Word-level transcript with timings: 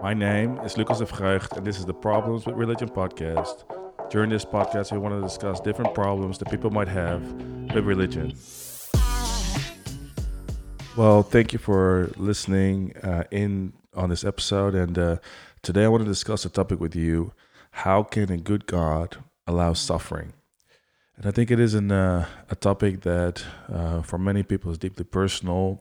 My 0.00 0.14
name 0.14 0.58
is 0.58 0.78
Lucas 0.78 0.98
de 0.98 1.06
Vreugd, 1.06 1.56
and 1.56 1.66
this 1.66 1.76
is 1.76 1.84
the 1.84 1.92
Problems 1.92 2.46
with 2.46 2.54
Religion 2.54 2.88
podcast. 2.88 3.64
During 4.10 4.30
this 4.30 4.44
podcast, 4.44 4.92
we 4.92 4.98
want 4.98 5.12
to 5.12 5.20
discuss 5.20 5.58
different 5.58 5.92
problems 5.92 6.38
that 6.38 6.48
people 6.50 6.70
might 6.70 6.86
have 6.86 7.20
with 7.74 7.84
religion. 7.84 8.32
Well, 10.96 11.24
thank 11.24 11.52
you 11.52 11.58
for 11.58 12.12
listening 12.16 12.96
uh, 12.98 13.24
in 13.32 13.72
on 13.92 14.10
this 14.10 14.22
episode, 14.22 14.76
and 14.76 14.96
uh, 14.96 15.16
today 15.62 15.84
I 15.84 15.88
want 15.88 16.04
to 16.04 16.08
discuss 16.08 16.44
a 16.44 16.48
topic 16.48 16.78
with 16.78 16.94
you: 16.94 17.32
How 17.72 18.04
can 18.04 18.30
a 18.30 18.36
good 18.36 18.66
God 18.66 19.16
allow 19.48 19.72
suffering? 19.72 20.32
And 21.16 21.26
I 21.26 21.32
think 21.32 21.50
it 21.50 21.58
is 21.58 21.74
an, 21.74 21.90
uh, 21.90 22.26
a 22.48 22.54
topic 22.54 23.00
that, 23.00 23.42
uh, 23.68 24.02
for 24.02 24.18
many 24.18 24.44
people, 24.44 24.70
is 24.70 24.78
deeply 24.78 25.04
personal. 25.04 25.80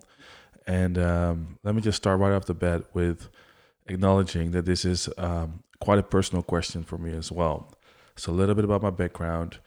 And 0.65 0.97
um, 0.97 1.59
let 1.63 1.75
me 1.75 1.81
just 1.81 1.97
start 1.97 2.19
right 2.19 2.33
off 2.33 2.45
the 2.45 2.55
bat 2.55 2.83
with 2.95 3.29
acknowledging 3.87 4.51
that 4.51 4.65
this 4.65 4.85
is 4.85 5.09
um, 5.17 5.63
quite 5.79 5.99
a 5.99 6.03
personal 6.03 6.43
question 6.43 6.83
for 6.83 6.97
me 6.97 7.13
as 7.15 7.31
well. 7.31 7.71
So, 8.15 8.31
a 8.31 8.33
little 8.33 8.55
bit 8.55 8.65
about 8.65 8.81
my 8.81 8.89
background. 8.89 9.59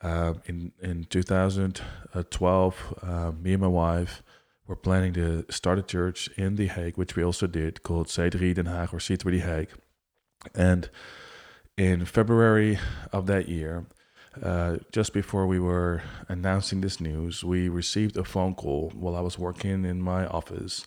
Uh, 0.00 0.34
in 0.46 0.72
in 0.80 1.04
2012, 1.04 2.94
uh, 3.02 3.32
me 3.40 3.52
and 3.52 3.62
my 3.62 3.68
wife 3.68 4.22
were 4.66 4.76
planning 4.76 5.12
to 5.12 5.44
start 5.48 5.78
a 5.78 5.82
church 5.82 6.28
in 6.36 6.56
The 6.56 6.66
Hague, 6.66 6.96
which 6.96 7.14
we 7.14 7.22
also 7.22 7.46
did, 7.46 7.82
called 7.82 8.08
C3 8.08 8.54
Den 8.54 8.66
Haag 8.66 8.92
or 8.92 8.98
C3 8.98 9.30
The 9.30 9.38
Hague. 9.40 9.70
And 10.54 10.90
in 11.76 12.04
February 12.04 12.78
of 13.12 13.26
that 13.26 13.48
year, 13.48 13.86
uh, 14.42 14.78
just 14.90 15.12
before 15.12 15.46
we 15.46 15.60
were 15.60 16.02
announcing 16.28 16.80
this 16.80 17.00
news, 17.00 17.44
we 17.44 17.68
received 17.68 18.16
a 18.16 18.24
phone 18.24 18.54
call 18.54 18.90
while 18.94 19.14
I 19.14 19.20
was 19.20 19.38
working 19.38 19.84
in 19.84 20.00
my 20.00 20.26
office 20.26 20.86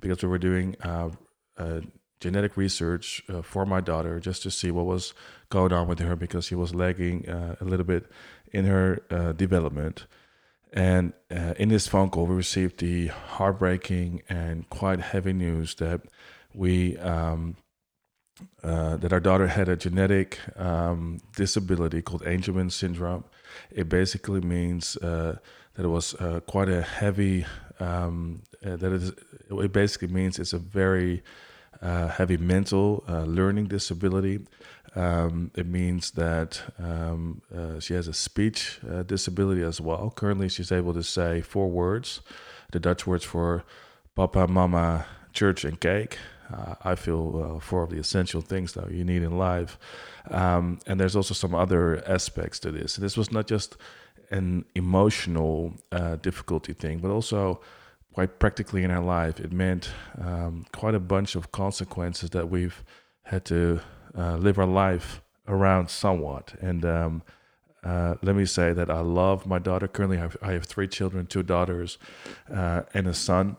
because 0.00 0.22
we 0.22 0.28
were 0.28 0.38
doing 0.38 0.76
uh, 0.82 1.10
uh, 1.58 1.80
genetic 2.20 2.56
research 2.56 3.22
uh, 3.28 3.42
for 3.42 3.66
my 3.66 3.80
daughter 3.80 4.20
just 4.20 4.42
to 4.42 4.50
see 4.50 4.70
what 4.70 4.86
was 4.86 5.14
going 5.50 5.72
on 5.72 5.86
with 5.86 5.98
her 5.98 6.16
because 6.16 6.46
she 6.46 6.54
was 6.54 6.74
lagging 6.74 7.28
uh, 7.28 7.56
a 7.60 7.64
little 7.64 7.84
bit 7.84 8.06
in 8.52 8.64
her 8.64 8.96
development. 9.36 10.06
And 10.72 11.12
in 11.30 11.68
this 11.68 11.86
phone 11.86 12.10
call, 12.10 12.26
we 12.26 12.34
received 12.34 12.80
the 12.80 13.06
heartbreaking 13.06 14.22
and 14.28 14.68
quite 14.68 15.00
heavy 15.00 15.32
news 15.32 15.74
that 15.76 16.02
we 16.54 16.98
um, 16.98 17.56
uh, 18.62 18.96
that 18.96 19.12
our 19.12 19.20
daughter 19.20 19.46
had 19.46 19.68
a 19.68 19.76
genetic 19.76 20.38
um, 20.56 21.20
disability 21.36 22.02
called 22.02 22.22
Angelman 22.24 22.70
syndrome. 22.70 23.24
It 23.70 23.88
basically 23.88 24.40
means 24.40 24.96
uh, 24.98 25.38
that 25.74 25.84
it 25.84 25.88
was 25.88 26.14
uh, 26.14 26.40
quite 26.40 26.68
a 26.68 26.82
heavy. 26.82 27.46
Um, 27.80 28.42
uh, 28.64 28.76
that 28.76 28.92
is, 28.92 29.12
it 29.50 29.72
basically 29.72 30.08
means 30.08 30.38
it's 30.38 30.52
a 30.52 30.58
very 30.58 31.22
uh, 31.82 32.08
heavy 32.08 32.36
mental 32.36 33.04
learning 33.08 33.66
disability. 33.66 34.40
Um, 34.94 35.50
it 35.54 35.66
means 35.66 36.12
that 36.12 36.62
um, 36.78 37.42
she 37.80 37.94
has 37.94 38.08
a 38.08 38.14
speech 38.14 38.80
disability 39.06 39.62
as 39.62 39.80
well. 39.80 40.10
Currently, 40.14 40.48
she's 40.48 40.72
able 40.72 40.94
to 40.94 41.02
say 41.02 41.42
four 41.42 41.68
words, 41.68 42.20
the 42.72 42.80
Dutch 42.80 43.06
words 43.06 43.24
for 43.24 43.64
Papa, 44.14 44.46
Mama, 44.46 45.06
Church, 45.32 45.64
and 45.64 45.78
Cake 45.78 46.18
uh, 46.52 46.74
I 46.84 46.94
feel 46.94 47.56
uh, 47.56 47.60
four 47.60 47.82
of 47.82 47.90
the 47.90 47.98
essential 47.98 48.40
things 48.40 48.72
that 48.74 48.90
you 48.90 49.04
need 49.04 49.22
in 49.22 49.38
life. 49.38 49.78
Um, 50.30 50.80
and 50.86 50.98
there's 51.00 51.16
also 51.16 51.34
some 51.34 51.54
other 51.54 52.02
aspects 52.08 52.58
to 52.60 52.70
this. 52.70 52.96
This 52.96 53.16
was 53.16 53.32
not 53.32 53.46
just 53.46 53.76
an 54.30 54.64
emotional 54.74 55.74
uh, 55.92 56.16
difficulty 56.16 56.72
thing, 56.72 56.98
but 56.98 57.10
also 57.10 57.60
quite 58.16 58.38
practically 58.38 58.82
in 58.82 58.90
our 58.90 59.04
life. 59.04 59.38
It 59.38 59.52
meant 59.52 59.90
um, 60.18 60.64
quite 60.72 60.94
a 60.94 60.98
bunch 60.98 61.36
of 61.36 61.52
consequences 61.52 62.30
that 62.30 62.48
we've 62.48 62.82
had 63.24 63.44
to 63.44 63.80
uh, 64.16 64.36
live 64.36 64.58
our 64.58 64.66
life 64.66 65.20
around 65.46 65.90
somewhat. 65.90 66.54
And 66.62 66.82
um, 66.86 67.22
uh, 67.84 68.14
let 68.22 68.34
me 68.34 68.46
say 68.46 68.72
that 68.72 68.88
I 68.88 69.00
love 69.00 69.46
my 69.46 69.58
daughter. 69.58 69.86
Currently, 69.86 70.16
I 70.16 70.20
have, 70.22 70.36
I 70.40 70.52
have 70.52 70.64
three 70.64 70.88
children, 70.88 71.26
two 71.26 71.42
daughters, 71.42 71.98
uh, 72.50 72.84
and 72.94 73.06
a 73.06 73.12
son 73.12 73.58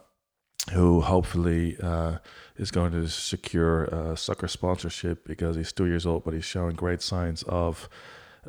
who 0.74 1.02
hopefully 1.02 1.78
uh, 1.80 2.18
is 2.56 2.72
going 2.72 2.94
to 2.94 3.08
secure 3.08 3.84
a 3.84 4.18
soccer 4.18 4.48
sponsorship 4.48 5.28
because 5.28 5.56
he's 5.56 5.72
two 5.72 5.86
years 5.86 6.08
old, 6.08 6.24
but 6.24 6.34
he's 6.34 6.46
showing 6.46 6.76
great 6.76 7.04
signs 7.04 7.44
of 7.44 7.88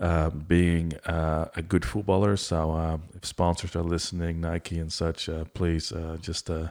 uh, 0.00 0.30
being 0.30 0.94
uh, 1.06 1.48
a 1.56 1.62
good 1.62 1.84
footballer. 1.84 2.36
So, 2.36 2.70
um, 2.72 3.02
if 3.14 3.24
sponsors 3.24 3.74
are 3.76 3.82
listening, 3.82 4.40
Nike 4.40 4.78
and 4.78 4.92
such, 4.92 5.28
uh, 5.28 5.44
please 5.54 5.92
uh, 5.92 6.18
just 6.20 6.50
uh, 6.50 6.70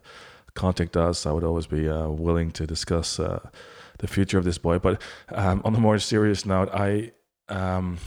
contact 0.54 0.98
us. 0.98 1.26
I 1.26 1.32
would 1.32 1.44
always 1.44 1.68
be 1.68 1.88
willing 1.88 2.52
to 2.52 2.66
discuss 2.66 3.18
the 3.18 4.08
future 4.08 4.38
of 4.38 4.44
this 4.44 4.58
boy. 4.58 4.80
But 4.80 5.02
um, 5.30 5.62
on 5.66 5.76
a 5.76 5.80
more 5.80 6.00
serious 6.00 6.46
note, 6.46 6.70
I 6.74 7.12
um, 7.50 7.98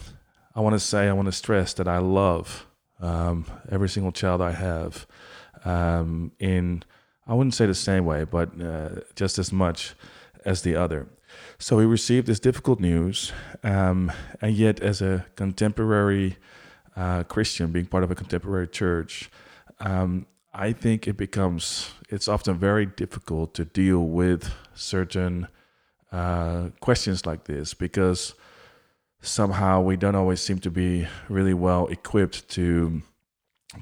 I 0.55 0.61
want 0.61 0.75
to 0.75 0.81
say, 0.81 1.09
I 1.09 1.13
want 1.13 1.27
to 1.27 1.33
stress 1.33 1.75
that 1.75 1.89
I 1.89 1.99
love 1.99 2.67
um, 3.01 3.47
every 3.71 3.89
single 3.89 4.13
child 4.13 4.41
I 4.43 4.53
have 4.53 5.07
um, 5.65 6.33
in 6.39 6.85
I 7.27 7.35
wouldn't 7.35 7.55
say 7.55 7.67
the 7.67 7.75
same 7.75 8.05
way, 8.05 8.25
but 8.25 8.61
uh, 8.61 8.89
just 9.15 9.39
as 9.39 9.53
much 9.53 9.95
as 10.45 10.63
the 10.63 10.75
other. 10.75 11.07
So 11.59 11.77
we 11.77 11.85
received 11.85 12.27
this 12.27 12.41
difficult 12.41 12.81
news, 12.81 13.33
um, 13.63 14.11
and 14.41 14.55
yet, 14.55 14.81
as 14.81 15.03
a 15.03 15.27
contemporary 15.37 16.37
uh, 16.97 17.25
Christian, 17.25 17.71
being 17.71 17.87
part 17.87 18.03
of 18.03 18.11
a 18.11 18.15
contemporary 18.15 18.69
church, 18.69 19.31
um, 19.81 20.27
I 20.53 20.73
think 20.73 21.07
it 21.07 21.17
becomes 21.17 21.91
it's 22.09 22.29
often 22.29 22.59
very 22.59 22.87
difficult 22.87 23.55
to 23.55 23.65
deal 23.65 24.01
with 24.07 24.53
certain 24.75 25.47
uh, 26.11 26.71
questions 26.81 27.25
like 27.25 27.45
this 27.45 27.73
because 27.73 28.35
somehow 29.21 29.81
we 29.81 29.97
don't 29.97 30.17
always 30.17 30.41
seem 30.41 30.59
to 30.61 30.71
be 30.71 31.07
really 31.29 31.55
well 31.55 31.87
equipped 31.87 32.49
to 32.49 33.03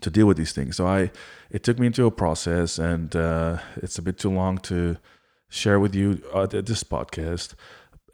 to 0.00 0.10
deal 0.10 0.26
with 0.26 0.36
these 0.36 0.52
things. 0.52 0.76
So 0.76 0.86
I, 0.86 1.10
it 1.50 1.62
took 1.62 1.78
me 1.78 1.86
into 1.86 2.04
a 2.04 2.10
process, 2.10 2.78
and 2.78 3.14
uh, 3.16 3.58
it's 3.76 3.98
a 3.98 4.02
bit 4.02 4.18
too 4.18 4.30
long 4.30 4.58
to 4.58 4.98
share 5.48 5.80
with 5.80 5.94
you 5.94 6.22
uh, 6.32 6.46
this 6.46 6.84
podcast. 6.84 7.54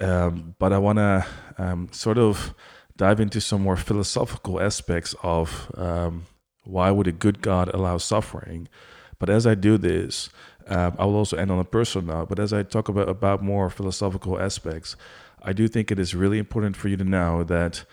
Um, 0.01 0.55
but 0.59 0.73
I 0.73 0.79
want 0.79 0.99
to 0.99 1.27
um, 1.59 1.89
sort 1.93 2.19
of 2.19 2.55
dive 2.97 3.21
into 3.21 3.41
some 3.41 3.63
more 3.63 3.77
philosophical 3.77 4.61
aspects 4.61 5.15
of 5.23 5.71
um, 5.77 6.27
why 6.65 6.91
would 6.91 7.07
a 7.07 7.13
good 7.13 7.43
God 7.43 7.69
allow 7.75 7.99
suffering. 7.99 8.69
But 9.19 9.31
as 9.31 9.47
I 9.47 9.55
do 9.55 9.79
this, 9.79 10.31
um, 10.67 10.95
I 10.99 11.05
will 11.05 11.17
also 11.17 11.37
end 11.37 11.51
on 11.51 11.59
a 11.59 11.65
personal 11.65 12.15
note. 12.15 12.29
But 12.29 12.39
as 12.39 12.53
I 12.53 12.63
talk 12.63 12.89
about 12.89 13.09
about 13.09 13.43
more 13.43 13.71
philosophical 13.71 14.41
aspects, 14.41 14.97
I 15.43 15.53
do 15.53 15.69
think 15.69 15.91
it 15.91 15.99
is 15.99 16.15
really 16.15 16.39
important 16.39 16.77
for 16.77 16.89
you 16.89 16.97
to 16.97 17.05
know 17.05 17.45
that 17.45 17.85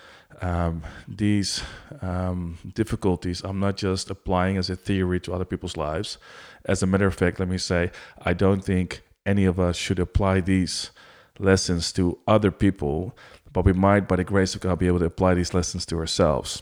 um, 0.41 0.83
these 1.07 1.61
um, 2.01 2.57
difficulties 2.73 3.41
I'm 3.43 3.59
not 3.59 3.77
just 3.77 4.09
applying 4.09 4.57
as 4.57 4.69
a 4.69 4.75
theory 4.75 5.19
to 5.21 5.33
other 5.33 5.45
people's 5.45 5.77
lives. 5.77 6.17
As 6.65 6.81
a 6.81 6.87
matter 6.87 7.07
of 7.07 7.15
fact, 7.15 7.39
let 7.39 7.49
me 7.49 7.57
say, 7.57 7.91
I 8.21 8.33
don't 8.33 8.63
think 8.63 9.01
any 9.25 9.45
of 9.45 9.59
us 9.59 9.75
should 9.75 9.99
apply 9.99 10.41
these 10.41 10.91
lessons 11.39 11.91
to 11.93 12.17
other 12.27 12.51
people, 12.51 13.15
but 13.51 13.65
we 13.65 13.73
might, 13.73 14.07
by 14.07 14.15
the 14.15 14.23
grace 14.23 14.55
of 14.55 14.61
God, 14.61 14.79
be 14.79 14.87
able 14.87 14.99
to 14.99 15.05
apply 15.05 15.33
these 15.33 15.53
lessons 15.53 15.85
to 15.87 15.97
ourselves. 15.97 16.61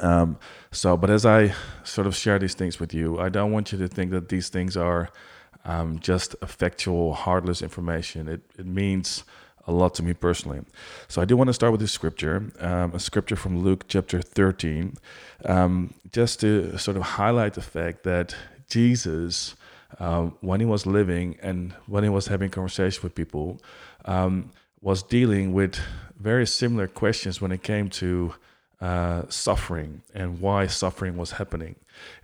Um, 0.00 0.38
so, 0.70 0.96
but 0.96 1.10
as 1.10 1.26
I 1.26 1.54
sort 1.84 2.06
of 2.06 2.16
share 2.16 2.38
these 2.38 2.54
things 2.54 2.80
with 2.80 2.94
you, 2.94 3.18
I 3.18 3.28
don't 3.28 3.52
want 3.52 3.72
you 3.72 3.78
to 3.78 3.88
think 3.88 4.10
that 4.12 4.28
these 4.28 4.48
things 4.48 4.76
are 4.76 5.10
um, 5.64 5.98
just 5.98 6.34
factual, 6.46 7.14
heartless 7.14 7.62
information. 7.62 8.28
It, 8.28 8.42
it 8.58 8.66
means 8.66 9.24
a 9.66 9.72
lot 9.72 9.94
to 9.94 10.02
me 10.02 10.12
personally. 10.12 10.60
So 11.08 11.22
I 11.22 11.24
do 11.24 11.36
want 11.36 11.48
to 11.48 11.54
start 11.54 11.72
with 11.72 11.80
this 11.80 11.92
scripture, 11.92 12.50
um, 12.58 12.94
a 12.94 12.98
scripture 12.98 13.36
from 13.36 13.62
Luke 13.62 13.84
chapter 13.86 14.20
13, 14.20 14.94
um, 15.44 15.94
just 16.10 16.40
to 16.40 16.76
sort 16.78 16.96
of 16.96 17.02
highlight 17.02 17.54
the 17.54 17.62
fact 17.62 18.02
that 18.04 18.34
Jesus, 18.68 19.54
um, 19.98 20.36
when 20.40 20.60
he 20.60 20.66
was 20.66 20.86
living 20.86 21.36
and 21.42 21.72
when 21.86 22.02
he 22.02 22.08
was 22.08 22.26
having 22.26 22.50
conversations 22.50 23.02
with 23.02 23.14
people, 23.14 23.60
um, 24.04 24.50
was 24.80 25.02
dealing 25.02 25.52
with 25.52 25.78
very 26.18 26.46
similar 26.46 26.88
questions 26.88 27.40
when 27.40 27.52
it 27.52 27.62
came 27.62 27.88
to 27.88 28.34
uh, 28.80 29.22
suffering 29.28 30.02
and 30.12 30.40
why 30.40 30.66
suffering 30.66 31.16
was 31.16 31.32
happening. 31.32 31.76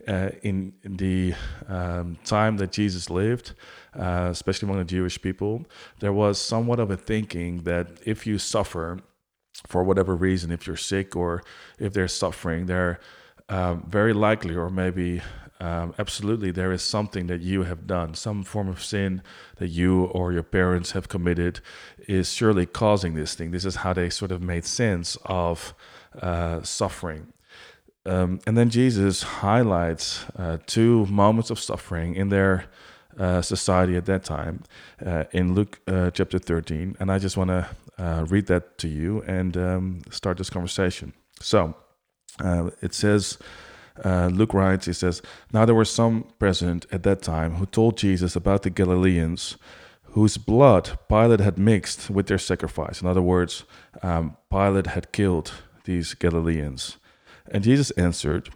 Uh, 0.09 0.31
in, 0.43 0.73
in, 0.83 0.97
the 0.97 1.35
um, 1.69 2.19
time 2.25 2.57
that 2.57 2.73
Jesus 2.73 3.11
lived, 3.11 3.53
uh, 3.97 4.29
especially 4.31 4.67
among 4.67 4.79
the 4.79 4.85
Jewish 4.85 5.21
people, 5.23 5.65
there 6.01 6.13
was 6.13 6.41
somewhat 6.41 6.81
of 6.81 6.91
a 6.91 6.97
thinking 6.97 7.63
that 7.63 7.87
if 8.05 8.27
you 8.27 8.39
suffer 8.39 8.99
for 9.67 9.85
whatever 9.85 10.17
reason, 10.17 10.51
if 10.51 10.67
you're 10.67 10.77
sick 10.77 11.15
or 11.15 11.43
if 11.79 11.93
there's 11.93 12.13
suffering, 12.13 12.67
there 12.67 12.99
um, 13.49 13.85
very 13.89 14.13
likely, 14.13 14.55
or 14.55 14.69
maybe 14.69 15.23
um, 15.61 15.95
absolutely, 15.99 16.51
there 16.53 16.73
is 16.73 16.83
something 16.83 17.27
that 17.27 17.41
you 17.41 17.65
have 17.65 17.87
done, 17.87 18.15
some 18.15 18.45
form 18.45 18.69
of 18.69 18.83
sin 18.83 19.23
that 19.57 19.69
you 19.69 20.05
or 20.05 20.33
your 20.33 20.45
parents 20.45 20.93
have 20.93 21.09
committed 21.09 21.61
is 22.07 22.33
surely 22.33 22.65
causing 22.65 23.15
this 23.15 23.35
thing. 23.35 23.51
This 23.51 23.65
is 23.65 23.77
how 23.77 23.93
they 23.93 24.09
sort 24.09 24.31
of 24.31 24.41
made 24.41 24.65
sense 24.65 25.17
of 25.25 25.75
uh, 26.23 26.63
suffering. 26.63 27.33
Um, 28.07 28.41
and 28.47 28.57
then 28.57 28.71
Jesus 28.71 29.23
highlights 29.23 30.25
uh, 30.37 30.59
two 30.67 31.07
moments 31.07 31.51
of 31.51 31.59
suffering 31.59 32.15
in 32.15 32.29
their 32.29 32.67
uh, 33.19 33.43
society 33.43 33.97
at 33.97 34.07
that 34.07 34.23
time 34.25 34.63
uh, 35.05 35.25
in 35.33 35.55
Luke 35.55 35.81
uh, 35.89 36.11
chapter 36.13 36.39
13. 36.39 36.97
And 37.01 37.11
I 37.11 37.19
just 37.19 37.37
want 37.37 37.49
to 37.49 37.69
uh, 37.99 38.25
read 38.29 38.47
that 38.47 38.79
to 38.79 38.89
you 38.89 39.23
and 39.27 39.57
um, 39.57 40.03
start 40.11 40.39
this 40.39 40.51
conversation. 40.51 41.13
So 41.41 41.75
it 42.81 42.95
says, 42.95 43.39
Luke 44.05 44.55
writes, 44.55 44.87
he 44.87 44.93
says, 44.93 45.23
Now 45.53 45.65
there 45.65 45.75
were 45.75 45.85
some 45.85 46.25
present 46.39 46.87
at 46.93 47.03
that 47.03 47.23
time 47.23 47.55
who 47.57 47.67
told 47.67 47.97
Jesus 47.97 48.37
about 48.37 48.63
the 48.63 48.71
Galileans 48.71 49.57
whose 50.13 50.37
blood 50.37 50.99
Pilate 51.09 51.41
had 51.41 51.59
mixed 51.59 52.11
with 52.11 52.27
their 52.27 52.39
sacrifice. 52.39 53.01
In 53.03 53.09
other 53.09 53.23
words, 53.23 53.65
um, 54.03 54.37
Pilate 54.51 54.89
had 54.89 55.13
killed 55.13 55.53
these 55.85 56.15
Galileans. 56.15 56.97
And 57.51 57.63
Jesus 57.65 57.91
answered, 57.93 58.49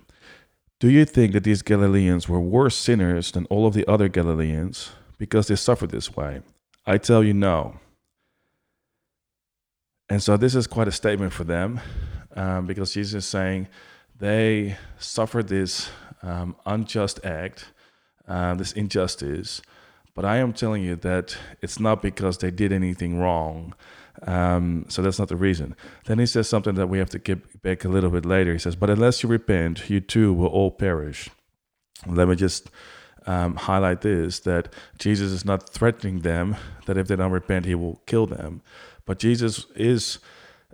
Do 0.81 0.91
you 0.91 1.05
think 1.05 1.33
that 1.33 1.45
these 1.45 1.63
Galileans 1.63 2.29
were 2.29 2.41
worse 2.41 2.77
sinners 2.77 3.33
than 3.33 3.47
all 3.47 3.67
of 3.67 3.75
the 3.75 3.87
other 3.87 4.09
Galileans 4.09 4.91
because 5.19 5.49
they 5.49 5.57
suffered 5.57 5.91
this 5.91 6.17
way? 6.17 6.43
I 6.87 6.99
tell 6.99 7.23
you, 7.23 7.35
no. 7.35 7.79
And 10.09 10.23
so 10.23 10.37
this 10.37 10.55
is 10.55 10.67
quite 10.67 10.89
a 10.89 10.93
statement 10.93 11.33
for 11.33 11.45
them 11.45 11.81
um, 12.35 12.67
because 12.67 12.93
Jesus 12.93 13.25
is 13.25 13.29
saying 13.29 13.69
they 14.19 14.77
suffered 14.99 15.49
this 15.49 15.91
um, 16.23 16.57
unjust 16.65 17.25
act, 17.25 17.73
uh, 18.29 18.55
this 18.55 18.73
injustice 18.73 19.63
but 20.15 20.25
I 20.25 20.39
am 20.39 20.53
telling 20.53 20.83
you 20.83 20.97
that 20.97 21.37
it's 21.63 21.81
not 21.81 22.03
because 22.03 22.39
they 22.39 22.51
did 22.51 22.73
anything 22.73 23.19
wrong. 23.19 23.75
Um, 24.27 24.85
so 24.89 25.01
that's 25.01 25.19
not 25.19 25.29
the 25.29 25.37
reason. 25.37 25.75
Then 26.05 26.19
he 26.19 26.27
says 26.27 26.49
something 26.49 26.75
that 26.75 26.89
we 26.89 26.99
have 26.99 27.09
to 27.11 27.19
get 27.19 27.63
back 27.63 27.85
a 27.85 27.89
little 27.89 28.11
bit 28.11 28.27
later. 28.27 28.53
He 28.53 28.59
says, 28.59 28.77
But 28.77 28.91
unless 28.91 29.23
you 29.23 29.29
repent, 29.29 29.89
you 29.89 30.01
too 30.01 30.35
will 30.35 30.49
all 30.49 30.71
perish. 30.71 31.31
Let 32.07 32.29
me 32.29 32.37
just 32.37 32.71
um, 33.27 33.57
highlight 33.57 34.03
this 34.03 34.41
that 34.41 34.73
Jesus 34.99 35.33
is 35.33 35.45
not 35.45 35.71
threatening 35.71 36.21
them 36.21 36.57
that 36.87 36.99
if 36.99 37.09
they 37.09 37.17
don't 37.17 37.33
repent, 37.33 37.65
he 37.65 37.75
will 37.75 38.03
kill 38.07 38.27
them. 38.27 38.61
But 39.07 39.19
Jesus 39.19 39.67
is 39.75 40.19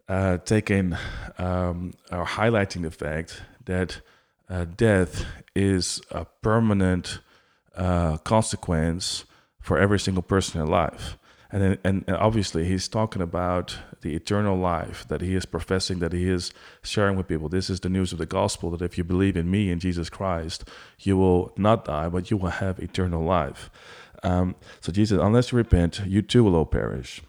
uh, 0.08 0.38
taking 0.38 0.96
um, 1.38 1.92
or 2.10 2.24
highlighting 2.24 2.82
the 2.82 2.90
fact 2.90 3.42
that 3.66 4.00
uh, 4.48 4.64
death 4.64 5.24
is 5.54 6.00
a 6.10 6.24
permanent 6.42 7.18
uh, 7.76 8.16
consequence 8.18 9.24
for 9.60 9.78
every 9.78 10.00
single 10.00 10.22
person 10.22 10.60
in 10.60 10.66
life. 10.66 11.18
And, 11.50 11.78
and, 11.82 12.04
and 12.06 12.16
obviously, 12.16 12.66
he's 12.66 12.88
talking 12.88 13.22
about 13.22 13.78
the 14.02 14.14
eternal 14.14 14.56
life 14.56 15.06
that 15.08 15.22
he 15.22 15.34
is 15.34 15.46
professing, 15.46 15.98
that 16.00 16.12
he 16.12 16.28
is 16.28 16.52
sharing 16.82 17.16
with 17.16 17.26
people. 17.26 17.48
This 17.48 17.70
is 17.70 17.80
the 17.80 17.88
news 17.88 18.12
of 18.12 18.18
the 18.18 18.26
gospel 18.26 18.70
that 18.70 18.82
if 18.82 18.98
you 18.98 19.04
believe 19.04 19.36
in 19.36 19.50
me, 19.50 19.70
in 19.70 19.78
Jesus 19.78 20.10
Christ, 20.10 20.68
you 20.98 21.16
will 21.16 21.52
not 21.56 21.86
die, 21.86 22.08
but 22.08 22.30
you 22.30 22.36
will 22.36 22.50
have 22.50 22.78
eternal 22.78 23.24
life. 23.24 23.70
Um, 24.22 24.56
so, 24.80 24.92
Jesus, 24.92 25.18
unless 25.22 25.52
you 25.52 25.58
repent, 25.58 26.02
you 26.06 26.20
too 26.22 26.44
will 26.44 26.54
all 26.54 26.66
perish. 26.66 27.22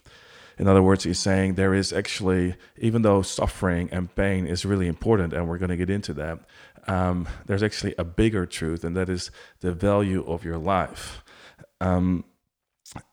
In 0.60 0.68
other 0.68 0.84
words, 0.84 1.06
he's 1.06 1.20
saying 1.20 1.56
there 1.56 1.74
is 1.74 1.94
actually, 1.94 2.56
even 2.78 3.02
though 3.02 3.22
suffering 3.22 3.90
and 3.92 4.14
pain 4.14 4.46
is 4.46 4.66
really 4.66 4.88
important, 4.88 5.34
and 5.34 5.48
we're 5.48 5.58
going 5.58 5.70
to 5.70 5.78
get 5.78 5.90
into 5.90 6.14
that, 6.16 6.40
um, 6.88 7.28
there's 7.46 7.64
actually 7.64 7.96
a 7.98 8.04
bigger 8.04 8.46
truth, 8.46 8.84
and 8.84 8.96
that 8.98 9.10
is 9.10 9.32
the 9.62 9.72
value 9.72 10.24
of 10.28 10.44
your 10.44 10.58
life. 10.58 11.24
Um, 11.80 12.26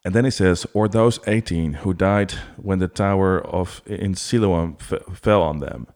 and 0.04 0.14
then 0.14 0.24
he 0.24 0.30
says, 0.30 0.66
or 0.72 0.88
those 0.88 1.20
18 1.26 1.74
who 1.74 1.92
died 1.92 2.32
when 2.56 2.78
the 2.78 2.88
tower 2.88 3.40
of 3.44 3.82
in 3.86 4.14
Siloam 4.14 4.76
f- 4.80 5.02
fell 5.14 5.42
on 5.42 5.58
them. 5.58 5.86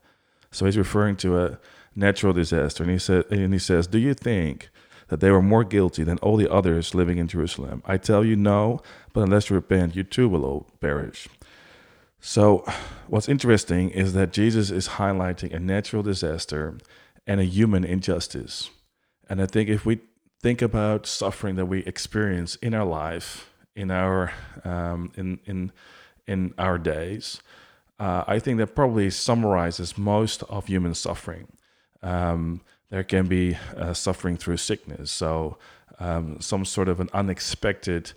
So 0.50 0.66
he's 0.66 0.76
referring 0.76 1.16
to 1.16 1.38
a 1.38 1.58
natural 1.94 2.32
disaster. 2.32 2.82
And 2.82 2.92
he 2.92 2.98
said, 2.98 3.24
and 3.30 3.52
he 3.52 3.58
says, 3.58 3.86
do 3.86 3.98
you 3.98 4.14
think 4.14 4.68
that 5.08 5.20
they 5.20 5.30
were 5.30 5.42
more 5.42 5.64
guilty 5.64 6.04
than 6.04 6.18
all 6.18 6.36
the 6.36 6.50
others 6.52 6.94
living 6.94 7.18
in 7.18 7.28
Jerusalem? 7.28 7.82
I 7.86 7.96
tell 7.96 8.24
you, 8.24 8.36
no. 8.36 8.82
But 9.12 9.22
unless 9.22 9.48
you 9.48 9.56
repent, 9.56 9.96
you 9.96 10.04
too 10.04 10.28
will 10.28 10.44
all 10.44 10.66
perish. 10.80 11.28
So, 12.20 12.64
what's 13.08 13.28
interesting 13.28 13.90
is 13.90 14.12
that 14.12 14.32
Jesus 14.32 14.70
is 14.70 14.88
highlighting 14.88 15.52
a 15.52 15.58
natural 15.58 16.02
disaster 16.02 16.78
and 17.26 17.40
a 17.40 17.44
human 17.44 17.84
injustice. 17.84 18.70
And 19.28 19.40
I 19.40 19.46
think 19.46 19.68
if 19.68 19.86
we 19.86 20.00
think 20.42 20.62
about 20.62 21.06
suffering 21.06 21.56
that 21.56 21.66
we 21.66 21.80
experience 21.84 22.56
in 22.56 22.74
our 22.74 22.84
life, 22.84 23.50
in 23.76 23.90
our 23.90 24.32
um, 24.64 25.12
in 25.16 25.38
in 25.44 25.72
in 26.26 26.54
our 26.58 26.78
days, 26.78 27.40
uh, 27.98 28.24
I 28.26 28.38
think 28.38 28.58
that 28.58 28.74
probably 28.74 29.10
summarizes 29.10 29.96
most 29.96 30.42
of 30.44 30.66
human 30.66 30.94
suffering. 30.94 31.48
Um, 32.02 32.62
there 32.90 33.04
can 33.04 33.26
be 33.26 33.56
uh, 33.76 33.92
suffering 33.92 34.36
through 34.36 34.56
sickness, 34.56 35.10
so 35.10 35.58
um, 36.00 36.40
some 36.40 36.64
sort 36.64 36.88
of 36.88 36.98
an 36.98 37.10
unexpected 37.12 38.12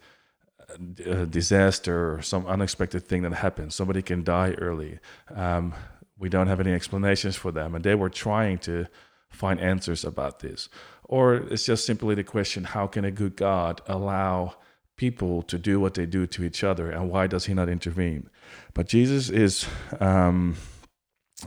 uh, 1.06 1.26
disaster 1.26 2.16
or 2.16 2.22
some 2.22 2.46
unexpected 2.48 3.08
thing 3.08 3.24
that 3.24 3.34
happens. 3.34 3.76
Somebody 3.76 4.02
can 4.02 4.24
die 4.24 4.52
early. 4.54 5.00
Um, 5.34 5.74
we 6.18 6.30
don't 6.30 6.48
have 6.48 6.60
any 6.60 6.74
explanations 6.74 7.36
for 7.36 7.52
them, 7.52 7.76
and 7.76 7.84
they 7.84 7.96
were 7.96 8.10
trying 8.10 8.60
to 8.60 8.88
find 9.30 9.60
answers 9.60 10.04
about 10.04 10.40
this. 10.40 10.70
Or 11.04 11.36
it's 11.36 11.66
just 11.66 11.86
simply 11.86 12.16
the 12.16 12.24
question 12.24 12.64
how 12.64 12.88
can 12.88 13.06
a 13.06 13.12
good 13.12 13.36
God 13.36 13.82
allow 13.88 14.56
people 14.96 15.42
to 15.44 15.58
do 15.58 15.80
what 15.80 15.96
they 15.96 16.06
do 16.06 16.28
to 16.28 16.44
each 16.44 16.64
other, 16.64 16.92
and 16.92 17.10
why 17.10 17.28
does 17.28 17.46
he 17.46 17.54
not 17.54 17.70
intervene? 17.70 18.30
But 18.74 18.88
Jesus 18.88 19.30
is. 19.30 19.66
Um, 20.00 20.56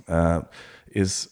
uh, 0.08 0.42
is 0.88 1.28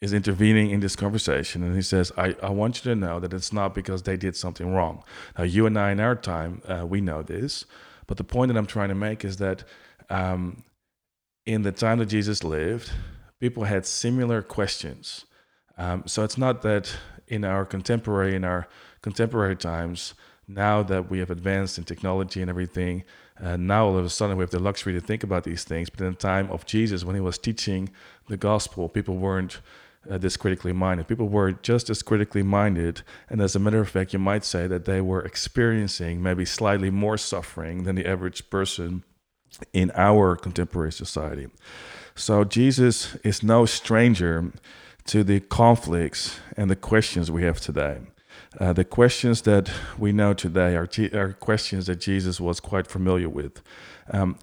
is 0.00 0.12
intervening 0.12 0.70
in 0.70 0.80
this 0.80 0.94
conversation 0.94 1.62
and 1.62 1.74
he 1.74 1.82
says 1.82 2.12
I, 2.18 2.36
I 2.42 2.50
want 2.50 2.84
you 2.84 2.90
to 2.92 2.96
know 2.96 3.18
that 3.20 3.32
it's 3.32 3.52
not 3.52 3.74
because 3.74 4.02
they 4.02 4.16
did 4.16 4.36
something 4.36 4.72
wrong. 4.74 5.02
Now 5.38 5.44
you 5.44 5.66
and 5.66 5.78
i 5.78 5.90
in 5.90 6.00
our 6.00 6.14
time 6.14 6.62
uh, 6.68 6.84
we 6.86 7.00
know 7.00 7.22
this 7.22 7.64
but 8.06 8.18
the 8.18 8.24
point 8.24 8.52
that 8.52 8.58
i'm 8.58 8.66
trying 8.66 8.90
to 8.90 8.94
make 8.94 9.24
is 9.24 9.38
that 9.38 9.64
um, 10.10 10.62
in 11.46 11.62
the 11.62 11.72
time 11.72 11.98
that 11.98 12.06
jesus 12.06 12.44
lived 12.44 12.90
people 13.40 13.64
had 13.64 13.86
similar 13.86 14.42
questions. 14.42 15.26
Um, 15.78 16.04
so 16.06 16.24
it's 16.24 16.38
not 16.38 16.62
that 16.62 16.96
in 17.28 17.44
our 17.44 17.64
contemporary 17.64 18.34
in 18.34 18.44
our 18.44 18.68
contemporary 19.02 19.56
times 19.56 20.14
now 20.48 20.82
that 20.82 21.10
we 21.10 21.18
have 21.18 21.30
advanced 21.30 21.76
in 21.76 21.84
technology 21.84 22.40
and 22.40 22.48
everything 22.48 23.02
uh, 23.42 23.56
now 23.56 23.86
all 23.86 23.98
of 23.98 24.04
a 24.04 24.08
sudden 24.08 24.36
we 24.36 24.42
have 24.42 24.50
the 24.50 24.60
luxury 24.60 24.92
to 24.92 25.00
think 25.00 25.24
about 25.24 25.42
these 25.42 25.64
things 25.64 25.90
but 25.90 26.00
in 26.00 26.12
the 26.12 26.16
time 26.16 26.48
of 26.52 26.64
jesus 26.66 27.04
when 27.04 27.16
he 27.16 27.20
was 27.20 27.36
teaching 27.36 27.90
the 28.28 28.36
gospel 28.36 28.88
people 28.88 29.16
weren't 29.16 29.60
uh, 30.10 30.18
this 30.18 30.36
critically 30.36 30.72
minded 30.72 31.08
people 31.08 31.28
were 31.28 31.52
just 31.52 31.90
as 31.90 32.02
critically 32.02 32.42
minded 32.42 33.02
and 33.28 33.40
as 33.40 33.56
a 33.56 33.58
matter 33.58 33.80
of 33.80 33.88
fact 33.88 34.12
you 34.12 34.18
might 34.18 34.44
say 34.44 34.66
that 34.66 34.84
they 34.84 35.00
were 35.00 35.22
experiencing 35.22 36.22
maybe 36.22 36.44
slightly 36.44 36.90
more 36.90 37.16
suffering 37.16 37.84
than 37.84 37.96
the 37.96 38.06
average 38.06 38.48
person 38.50 39.02
in 39.72 39.90
our 39.94 40.36
contemporary 40.36 40.92
society 40.92 41.48
so 42.14 42.44
jesus 42.44 43.14
is 43.16 43.42
no 43.42 43.64
stranger 43.66 44.52
to 45.06 45.22
the 45.22 45.40
conflicts 45.40 46.40
and 46.56 46.70
the 46.70 46.76
questions 46.76 47.30
we 47.30 47.44
have 47.44 47.60
today. 47.60 47.98
Uh, 48.58 48.72
the 48.72 48.84
questions 48.84 49.42
that 49.42 49.70
we 49.98 50.12
know 50.12 50.34
today 50.34 50.76
are, 50.76 50.88
are, 51.14 51.32
questions 51.34 51.86
that 51.86 51.96
Jesus 51.96 52.40
was 52.40 52.58
quite 52.58 52.86
familiar 52.86 53.28
with. 53.28 53.62
Um, 54.10 54.38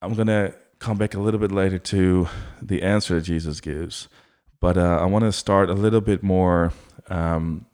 I'm 0.00 0.14
going 0.14 0.26
to 0.28 0.54
come 0.78 0.98
back 0.98 1.14
a 1.14 1.20
little 1.20 1.40
bit 1.40 1.52
later 1.52 1.78
to 1.78 2.28
the 2.60 2.82
answer 2.82 3.16
that 3.16 3.22
Jesus 3.22 3.60
gives, 3.60 4.08
but 4.62 4.78
uh, 4.78 5.00
I 5.02 5.06
want 5.06 5.24
to 5.24 5.32
start 5.32 5.68
a 5.68 5.74
little 5.74 6.00
bit 6.00 6.22
more 6.22 6.72
um, 7.08 7.66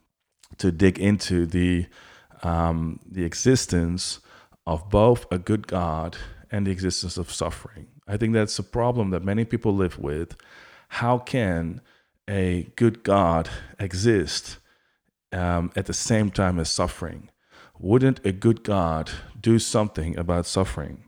to 0.56 0.72
dig 0.72 0.98
into 0.98 1.44
the 1.44 1.86
um, 2.42 3.00
the 3.06 3.24
existence 3.24 4.20
of 4.66 4.88
both 4.88 5.26
a 5.30 5.38
good 5.38 5.66
God 5.66 6.16
and 6.50 6.66
the 6.66 6.70
existence 6.70 7.18
of 7.18 7.30
suffering. 7.30 7.88
I 8.08 8.16
think 8.16 8.32
that's 8.32 8.58
a 8.58 8.62
problem 8.62 9.10
that 9.10 9.22
many 9.22 9.44
people 9.44 9.74
live 9.74 9.98
with. 9.98 10.34
How 10.88 11.18
can 11.18 11.82
a 12.26 12.68
good 12.74 13.02
God 13.02 13.50
exist 13.78 14.56
um, 15.30 15.70
at 15.76 15.84
the 15.84 15.92
same 15.92 16.30
time 16.30 16.58
as 16.58 16.70
suffering? 16.70 17.28
Wouldn't 17.78 18.24
a 18.24 18.32
good 18.32 18.62
God 18.62 19.10
do 19.38 19.58
something 19.58 20.16
about 20.16 20.46
suffering? 20.46 21.04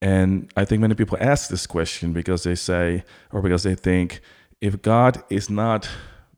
And 0.00 0.52
I 0.56 0.64
think 0.64 0.82
many 0.82 0.94
people 0.94 1.18
ask 1.20 1.48
this 1.48 1.66
question 1.66 2.12
because 2.12 2.44
they 2.44 2.54
say, 2.54 3.04
or 3.32 3.40
because 3.42 3.62
they 3.64 3.74
think, 3.74 4.20
if 4.64 4.80
God 4.80 5.22
is 5.28 5.50
not, 5.50 5.90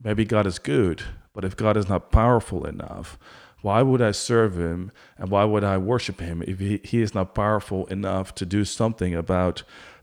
maybe 0.02 0.25
God 0.25 0.49
is 0.49 0.59
good, 0.59 1.00
but 1.33 1.45
if 1.45 1.56
God 1.56 1.76
is 1.76 1.88
not 1.88 2.11
powerful 2.11 2.66
enough, 2.66 3.16
why 3.62 3.83
would 3.83 4.02
I 4.02 4.11
serve 4.11 4.59
him 4.59 4.90
and 5.16 5.30
why 5.30 5.45
would 5.45 5.62
I 5.62 5.78
worship 5.78 6.18
him 6.21 6.42
if 6.45 6.59
he, 6.59 6.80
he 6.83 7.02
is 7.02 7.14
not 7.14 7.37
powerful 7.37 7.87
enough 7.87 8.35
to 8.35 8.45
do 8.45 8.64
something 8.64 9.14
about 9.14 9.62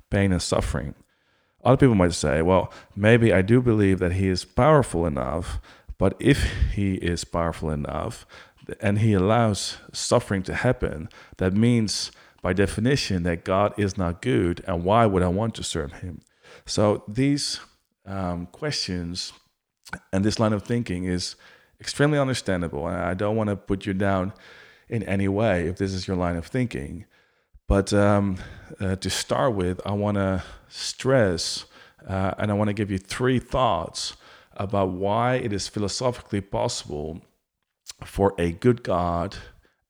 pain 0.10 0.32
and 0.32 0.42
suffering? 0.42 0.96
Other 1.66 1.76
people 1.76 1.96
might 1.96 2.14
say, 2.14 2.42
well, 2.42 2.72
maybe 2.96 3.34
I 3.34 3.42
do 3.42 3.62
believe 3.62 4.00
that 4.00 4.14
he 4.14 4.30
is 4.30 4.46
powerful 4.46 5.06
enough, 5.06 5.60
but 5.98 6.16
if 6.18 6.50
he 6.72 6.94
is 6.96 7.26
powerful 7.26 7.72
enough 7.72 8.26
and 8.80 9.00
he 9.00 9.12
allows 9.12 9.80
suffering 9.92 10.44
to 10.44 10.54
happen, 10.54 11.10
that 11.38 11.54
means 11.54 12.10
by 12.42 12.54
definition 12.54 13.24
that 13.24 13.44
God 13.44 13.74
is 13.78 13.98
not 13.98 14.22
good, 14.22 14.64
and 14.66 14.86
why 14.86 15.06
would 15.08 15.24
I 15.24 15.28
want 15.28 15.56
to 15.56 15.64
serve 15.64 15.92
him? 15.96 16.22
So 16.66 17.04
these 17.06 17.60
um, 18.06 18.48
questions 18.48 19.34
and 20.12 20.24
this 20.24 20.40
line 20.40 20.54
of 20.54 20.64
thinking 20.64 21.06
is 21.06 21.36
extremely 21.80 22.18
understandable, 22.18 22.88
and 22.88 22.98
I 22.98 23.14
don't 23.14 23.36
want 23.36 23.50
to 23.50 23.56
put 23.56 23.86
you 23.86 23.94
down 23.94 24.34
in 24.90 25.04
any 25.04 25.28
way 25.28 25.68
if 25.68 25.78
this 25.78 25.94
is 25.94 26.08
your 26.08 26.18
line 26.18 26.36
of 26.36 26.46
thinking. 26.46 27.06
But 27.68 27.94
um, 27.94 28.38
uh, 28.80 28.96
to 28.98 29.10
start 29.10 29.54
with, 29.54 29.82
I 29.86 29.92
want 29.94 30.16
to 30.16 30.44
stress 30.68 31.66
uh, 32.08 32.34
and 32.38 32.52
I 32.52 32.54
want 32.54 32.68
to 32.68 32.74
give 32.74 32.92
you 32.92 32.98
three 32.98 33.40
thoughts 33.40 34.16
about 34.56 34.90
why 34.90 35.36
it 35.36 35.54
is 35.54 35.68
philosophically 35.68 36.42
possible 36.42 37.22
for 38.04 38.34
a 38.38 38.52
good 38.52 38.84
God 38.84 39.38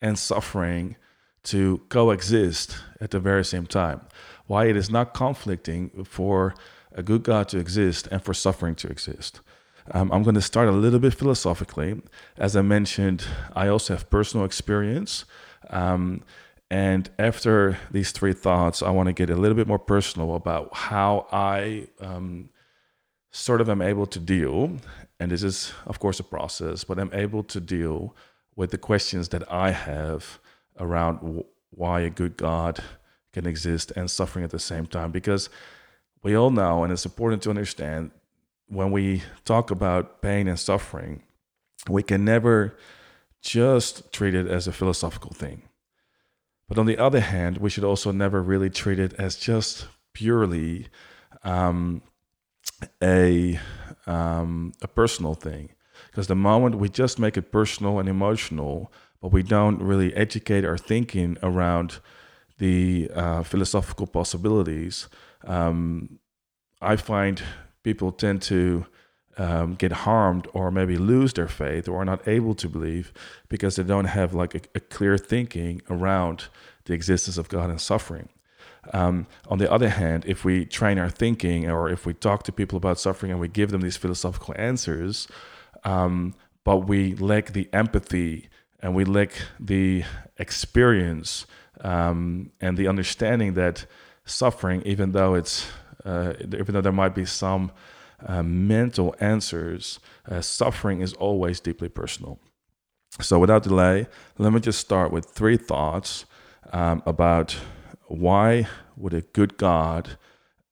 and 0.01 0.17
suffering 0.17 0.95
to 1.43 1.81
coexist 1.89 2.77
at 3.01 3.11
the 3.11 3.19
very 3.19 3.43
same 3.43 3.65
time. 3.65 4.01
Why 4.47 4.65
it 4.65 4.77
is 4.77 4.89
not 4.89 5.13
conflicting 5.13 6.05
for 6.05 6.53
a 6.93 7.03
good 7.03 7.23
God 7.23 7.47
to 7.49 7.59
exist 7.59 8.07
and 8.11 8.21
for 8.21 8.33
suffering 8.33 8.75
to 8.75 8.87
exist. 8.87 9.41
Um, 9.91 10.11
I'm 10.11 10.23
going 10.23 10.35
to 10.35 10.41
start 10.41 10.69
a 10.69 10.71
little 10.71 10.99
bit 10.99 11.13
philosophically. 11.13 12.01
As 12.37 12.55
I 12.55 12.61
mentioned, 12.61 13.25
I 13.55 13.67
also 13.67 13.93
have 13.93 14.09
personal 14.09 14.45
experience. 14.45 15.25
Um, 15.69 16.23
and 16.69 17.09
after 17.19 17.77
these 17.91 18.11
three 18.11 18.33
thoughts, 18.33 18.81
I 18.81 18.89
want 18.89 19.07
to 19.07 19.13
get 19.13 19.29
a 19.29 19.35
little 19.35 19.55
bit 19.55 19.67
more 19.67 19.79
personal 19.79 20.35
about 20.35 20.73
how 20.73 21.27
I 21.31 21.87
um, 21.99 22.49
sort 23.31 23.61
of 23.61 23.69
am 23.69 23.81
able 23.81 24.05
to 24.07 24.19
deal. 24.19 24.77
And 25.19 25.31
this 25.31 25.43
is, 25.43 25.73
of 25.85 25.99
course, 25.99 26.19
a 26.19 26.23
process, 26.23 26.83
but 26.83 26.97
I'm 26.97 27.11
able 27.13 27.43
to 27.43 27.59
deal 27.59 28.15
with 28.55 28.71
the 28.71 28.77
questions 28.77 29.29
that 29.29 29.51
I 29.51 29.71
have 29.71 30.39
around 30.79 31.17
w- 31.17 31.45
why 31.71 32.01
a 32.01 32.09
good 32.09 32.37
God 32.37 32.79
can 33.33 33.45
exist 33.45 33.91
and 33.95 34.09
suffering 34.09 34.45
at 34.45 34.51
the 34.51 34.59
same 34.59 34.85
time. 34.85 35.11
Because 35.11 35.49
we 36.23 36.35
all 36.35 36.49
know, 36.49 36.83
and 36.83 36.91
it's 36.91 37.05
important 37.05 37.43
to 37.43 37.49
understand, 37.49 38.11
when 38.67 38.91
we 38.91 39.21
talk 39.45 39.69
about 39.69 40.21
pain 40.21 40.47
and 40.47 40.59
suffering, 40.59 41.21
we 41.89 42.01
can 42.01 42.23
never 42.23 42.75
just 43.41 44.11
treat 44.13 44.33
it 44.33 44.47
as 44.47 44.67
a 44.67 44.71
philosophical 44.71 45.31
thing. 45.31 45.63
But 46.69 46.77
on 46.77 46.85
the 46.85 46.97
other 46.97 47.19
hand, 47.19 47.57
we 47.57 47.69
should 47.69 47.83
also 47.83 48.11
never 48.11 48.41
really 48.41 48.69
treat 48.69 48.99
it 48.99 49.13
as 49.19 49.35
just 49.35 49.85
purely 50.13 50.87
um, 51.43 52.01
a 53.01 53.59
um, 54.07 54.73
a 54.81 54.87
personal 54.87 55.35
thing. 55.35 55.69
Because 56.07 56.27
the 56.27 56.35
moment 56.35 56.77
we 56.77 56.89
just 56.89 57.19
make 57.19 57.37
it 57.37 57.51
personal 57.51 57.99
and 57.99 58.07
emotional, 58.07 58.91
but 59.21 59.31
we 59.31 59.43
don't 59.43 59.81
really 59.81 60.13
educate 60.15 60.63
our 60.63 60.77
thinking 60.77 61.37
around 61.43 61.99
the 62.59 63.09
uh, 63.13 63.43
philosophical 63.43 64.07
possibilities, 64.07 65.09
um, 65.45 66.19
I 66.81 66.95
find 66.95 67.41
people 67.83 68.11
tend 68.11 68.41
to 68.43 68.85
um, 69.37 69.75
get 69.75 69.91
harmed 69.91 70.47
or 70.53 70.71
maybe 70.71 70.97
lose 70.97 71.33
their 71.33 71.47
faith 71.47 71.87
or 71.87 72.01
are 72.01 72.05
not 72.05 72.27
able 72.27 72.53
to 72.55 72.69
believe 72.69 73.11
because 73.49 73.75
they 73.75 73.83
don't 73.83 74.05
have 74.05 74.33
like 74.33 74.55
a, 74.55 74.61
a 74.75 74.79
clear 74.79 75.17
thinking 75.17 75.81
around 75.89 76.45
the 76.85 76.93
existence 76.93 77.37
of 77.37 77.49
God 77.49 77.69
and 77.69 77.81
suffering. 77.81 78.29
Um, 78.91 79.27
on 79.47 79.59
the 79.59 79.71
other 79.71 79.89
hand, 79.89 80.25
if 80.27 80.43
we 80.43 80.65
train 80.65 80.99
our 80.99 81.09
thinking 81.09 81.69
or 81.69 81.89
if 81.89 82.05
we 82.05 82.13
talk 82.13 82.43
to 82.43 82.51
people 82.51 82.77
about 82.77 82.99
suffering 82.99 83.31
and 83.31 83.39
we 83.39 83.47
give 83.47 83.71
them 83.71 83.81
these 83.81 83.97
philosophical 83.97 84.53
answers, 84.57 85.27
um, 85.85 86.35
but 86.63 86.79
we 86.87 87.15
lack 87.15 87.53
the 87.53 87.69
empathy 87.73 88.49
and 88.81 88.93
we 88.93 89.05
lack 89.05 89.31
the 89.59 90.03
experience 90.37 91.45
um, 91.81 92.51
and 92.59 92.77
the 92.77 92.87
understanding 92.87 93.53
that 93.53 93.85
suffering, 94.25 94.81
even 94.85 95.11
though 95.11 95.35
it's 95.35 95.67
uh, 96.05 96.33
even 96.41 96.73
though 96.73 96.81
there 96.81 96.91
might 96.91 97.15
be 97.15 97.25
some 97.25 97.71
uh, 98.25 98.43
mental 98.43 99.15
answers, 99.19 99.99
uh, 100.29 100.41
suffering 100.41 101.01
is 101.01 101.13
always 101.13 101.59
deeply 101.59 101.89
personal. 101.89 102.39
So, 103.21 103.39
without 103.39 103.63
delay, 103.63 104.07
let 104.37 104.53
me 104.53 104.59
just 104.59 104.79
start 104.79 105.11
with 105.11 105.25
three 105.25 105.57
thoughts 105.57 106.25
um, 106.71 107.03
about 107.05 107.57
why 108.07 108.67
would 108.97 109.13
a 109.13 109.21
good 109.21 109.57
God 109.57 110.17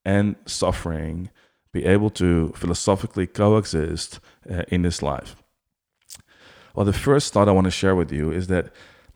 and 0.04 0.36
suffering 0.46 1.30
be 1.72 1.84
able 1.84 2.10
to 2.10 2.52
philosophically 2.56 3.26
coexist 3.26 4.20
uh, 4.50 4.64
in 4.68 4.82
this 4.82 5.02
life? 5.02 5.36
Well, 6.74 6.86
the 6.86 6.92
first 6.92 7.32
thought 7.32 7.48
I 7.48 7.52
want 7.52 7.66
to 7.66 7.70
share 7.70 7.94
with 7.94 8.10
you 8.10 8.32
is 8.32 8.48
that 8.48 8.72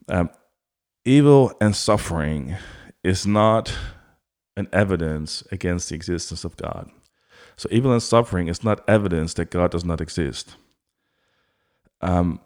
um, 0.09 0.31
evil 1.05 1.53
and 1.61 1.75
suffering 1.75 2.57
is 3.03 3.27
not 3.27 3.75
an 4.57 4.69
evidence 4.73 5.43
against 5.53 5.89
the 5.89 5.95
existence 5.95 6.45
of 6.45 6.57
God. 6.57 6.91
So, 7.57 7.69
evil 7.73 7.93
and 7.93 8.03
suffering 8.03 8.49
is 8.49 8.65
not 8.65 8.87
evidence 8.89 9.35
that 9.35 9.51
God 9.51 9.71
does 9.71 9.85
not 9.85 10.01
exist. 10.01 10.57
Um, 12.01 12.41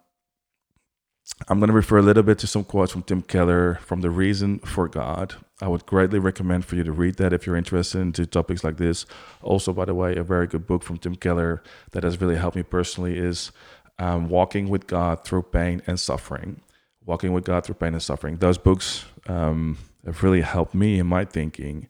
I'm 1.49 1.59
going 1.59 1.69
to 1.69 1.75
refer 1.75 1.99
a 1.99 2.02
little 2.02 2.23
bit 2.23 2.38
to 2.40 2.47
some 2.47 2.64
quotes 2.64 2.93
from 2.93 3.02
Tim 3.02 3.23
Keller 3.23 3.76
from 3.83 4.00
The 4.00 4.11
Reason 4.11 4.59
for 4.61 4.88
God. 4.88 5.35
I 5.62 5.69
would 5.69 5.87
greatly 5.87 6.19
recommend 6.19 6.64
for 6.64 6.76
you 6.76 6.85
to 6.85 6.93
read 6.93 7.17
that 7.17 7.33
if 7.33 7.47
you're 7.47 7.57
interested 7.57 8.00
into 8.00 8.26
topics 8.26 8.64
like 8.64 8.76
this. 8.76 9.07
Also, 9.43 9.73
by 9.73 9.85
the 9.85 9.95
way, 9.95 10.17
a 10.17 10.23
very 10.23 10.47
good 10.47 10.67
book 10.67 10.83
from 10.83 10.99
Tim 10.99 11.14
Keller 11.14 11.62
that 11.93 12.05
has 12.05 12.21
really 12.21 12.37
helped 12.37 12.57
me 12.57 12.62
personally 12.62 13.19
is 13.19 13.52
um, 13.99 14.29
Walking 14.29 14.69
with 14.69 14.87
God 14.87 15.25
Through 15.25 15.45
Pain 15.45 15.83
and 15.87 15.99
Suffering. 15.99 16.61
Walking 17.05 17.33
with 17.33 17.45
God 17.45 17.64
Through 17.64 17.76
Pain 17.76 17.95
and 17.95 18.02
Suffering. 18.02 18.37
Those 18.37 18.59
books 18.59 19.05
um, 19.26 19.79
have 20.05 20.23
really 20.23 20.43
helped 20.43 20.75
me 20.75 20.99
in 20.99 21.07
my 21.07 21.25
thinking 21.25 21.88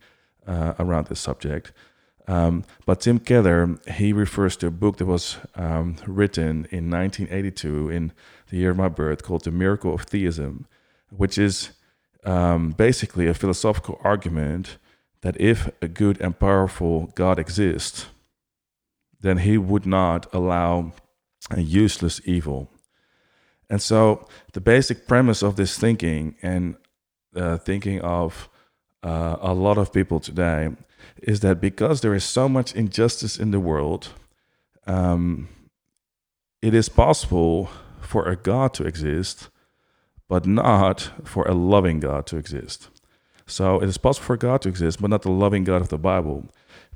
uh, 0.50 0.75
around 0.78 1.07
this 1.07 1.21
subject. 1.21 1.73
Um, 2.26 2.64
but 2.87 3.00
Tim 3.00 3.19
Keller, 3.19 3.78
he 3.92 4.12
refers 4.12 4.57
to 4.59 4.66
a 4.66 4.71
book 4.71 4.99
that 4.99 5.07
was 5.07 5.38
um, 5.54 5.97
written 6.07 6.66
in 6.71 6.90
1982 6.90 7.90
in 7.90 8.12
the 8.49 8.59
year 8.59 8.71
of 8.71 8.76
my 8.76 8.88
birth 8.88 9.23
called 9.23 9.45
The 9.45 9.50
Miracle 9.50 9.95
of 9.95 10.02
Theism, 10.02 10.66
which 11.11 11.38
is 11.38 11.71
um, 12.25 12.73
basically 12.73 13.26
a 13.26 13.35
philosophical 13.35 14.00
argument 14.04 14.78
that 15.23 15.40
if 15.40 15.71
a 15.80 15.88
good 15.88 16.21
and 16.21 16.38
powerful 16.38 17.12
God 17.14 17.38
exists, 17.38 18.07
then 19.21 19.38
he 19.38 19.59
would 19.59 19.87
not 19.87 20.33
allow 20.33 20.92
a 21.50 21.61
useless 21.61 22.21
evil. 22.25 22.71
And 23.69 23.80
so 23.80 24.26
the 24.52 24.61
basic 24.61 25.07
premise 25.07 25.42
of 25.42 25.57
this 25.57 25.78
thinking 25.78 26.37
and 26.42 26.76
uh, 27.37 27.59
thinking 27.59 28.00
of 28.00 28.49
uh, 29.02 29.37
a 29.40 29.54
lot 29.54 29.78
of 29.78 29.92
people 29.92 30.21
today 30.21 30.71
is 31.23 31.40
that 31.40 31.61
because 31.61 32.00
there 32.00 32.14
is 32.14 32.25
so 32.25 32.49
much 32.49 32.75
injustice 32.75 33.38
in 33.38 33.50
the 33.50 33.61
world, 33.61 34.09
um, 34.87 35.49
it 36.62 36.75
is 36.75 36.88
possible 36.88 37.71
for 38.00 38.28
a 38.28 38.37
God 38.37 38.75
to 38.75 38.85
exist, 38.85 39.49
but 40.28 40.47
not 40.47 41.11
for 41.25 41.45
a 41.47 41.54
loving 41.54 42.00
God 42.00 42.26
to 42.26 42.37
exist. 42.37 42.88
So 43.47 43.80
it 43.80 43.88
is 43.88 43.99
possible 43.99 44.26
for 44.26 44.37
God 44.37 44.62
to 44.62 44.69
exist, 44.69 45.00
but 45.00 45.11
not 45.11 45.23
the 45.23 45.30
loving 45.30 45.64
God 45.64 45.80
of 45.80 45.88
the 45.88 45.99
Bible. 45.99 46.47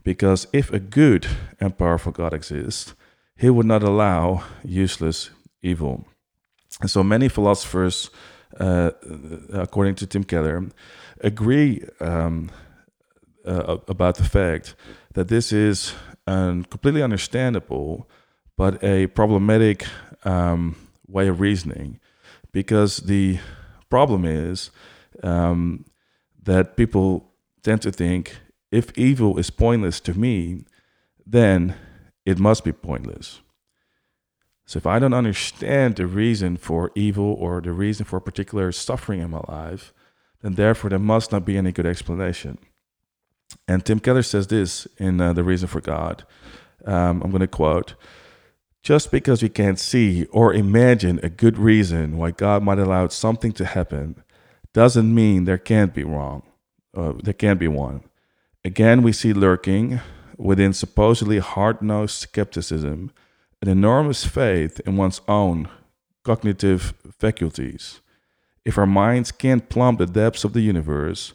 Because 0.03 0.47
if 0.53 0.73
a 0.73 0.79
good 0.79 1.27
and 1.59 1.77
powerful 1.77 2.13
God 2.13 2.33
exists, 2.33 2.95
he 3.37 3.51
would 3.51 3.67
not 3.67 3.83
allow 3.83 4.45
useless 4.63 5.31
evil. 5.63 6.07
And 6.81 6.91
so 6.91 7.03
many 7.03 7.29
philosophers, 7.29 8.11
uh, 8.61 8.91
according 9.53 9.97
to 9.97 10.07
Tim 10.07 10.25
Keller, 10.25 10.67
agree 11.25 11.83
um, 12.01 12.51
uh, 13.45 13.79
about 13.89 14.17
the 14.17 14.25
fact 14.25 14.75
that 15.15 15.29
this 15.29 15.53
is 15.53 15.95
a 16.27 16.63
completely 16.71 17.03
understandable 17.03 18.09
but 18.57 18.83
a 18.85 19.09
problematic 19.09 19.85
um, 20.25 20.77
way 21.09 21.27
of 21.29 21.41
reasoning 21.41 21.99
because 22.53 22.99
the 22.99 23.39
problem 23.91 24.25
is 24.25 24.71
um, 25.23 25.85
that 26.43 26.77
people 26.77 27.33
tend 27.63 27.83
to 27.83 27.91
think 27.91 28.37
if 28.71 28.97
evil 28.97 29.39
is 29.39 29.51
pointless 29.51 30.01
to 30.01 30.19
me, 30.19 30.65
then 31.27 31.75
it 32.25 32.39
must 32.39 32.65
be 32.65 32.73
pointless. 32.73 33.41
So 34.67 34.79
if 34.79 34.87
I 34.87 34.99
don't 34.99 35.15
understand 35.15 35.97
the 35.97 36.07
reason 36.07 36.57
for 36.57 36.91
evil 36.95 37.35
or 37.35 37.61
the 37.61 37.73
reason 37.73 38.05
for 38.05 38.21
particular 38.21 38.73
suffering 38.73 39.21
in 39.21 39.31
my 39.31 39.43
life, 39.49 39.93
then 40.45 40.55
therefore 40.57 40.91
there 40.91 40.99
must 40.99 41.33
not 41.33 41.47
be 41.47 41.57
any 41.57 41.73
good 41.73 41.87
explanation. 41.87 42.59
And 43.67 43.83
Tim 43.83 43.99
Keller 43.99 44.23
says 44.23 44.47
this 44.47 44.87
in 44.99 45.19
uh, 45.19 45.33
The 45.33 45.43
Reason 45.43 45.67
for 45.67 45.81
God. 45.81 46.25
Um, 46.85 47.23
I'm 47.23 47.31
going 47.31 47.41
to 47.41 47.47
quote 47.47 47.95
Just 48.83 49.11
because 49.11 49.43
we 49.43 49.49
can't 49.49 49.79
see 49.79 50.27
or 50.27 50.53
imagine 50.53 51.19
a 51.23 51.31
good 51.31 51.57
reason 51.57 52.19
why 52.19 52.31
God 52.31 52.63
might 52.63 52.79
allow 52.79 53.09
something 53.09 53.53
to 53.53 53.65
happen 53.65 54.23
doesn't 54.75 55.15
mean 55.15 55.45
there 55.45 55.57
can't 55.57 55.95
be 55.95 56.05
wrong. 56.05 56.43
Uh, 56.95 57.15
there 57.23 57.33
can't 57.33 57.59
be 57.59 57.69
one. 57.69 58.03
Again, 58.63 59.03
we 59.03 59.13
see 59.13 59.33
lurking 59.33 60.01
within 60.37 60.75
supposedly 60.75 61.39
hard 61.39 61.81
nosed 61.81 62.17
skepticism 62.17 63.13
an 63.63 63.69
enormous 63.71 64.27
faith 64.27 64.79
in 64.85 64.99
one's 64.99 65.23
own 65.27 65.71
cognitive 66.23 66.93
faculties. 67.19 68.03
If 68.65 68.79
our 68.79 68.87
minds 68.87 69.31
can't 69.31 69.69
plumb 69.69 69.97
the 69.97 70.07
depths 70.07 70.45
of 70.45 70.53
the 70.53 70.61
universe, 70.61 71.35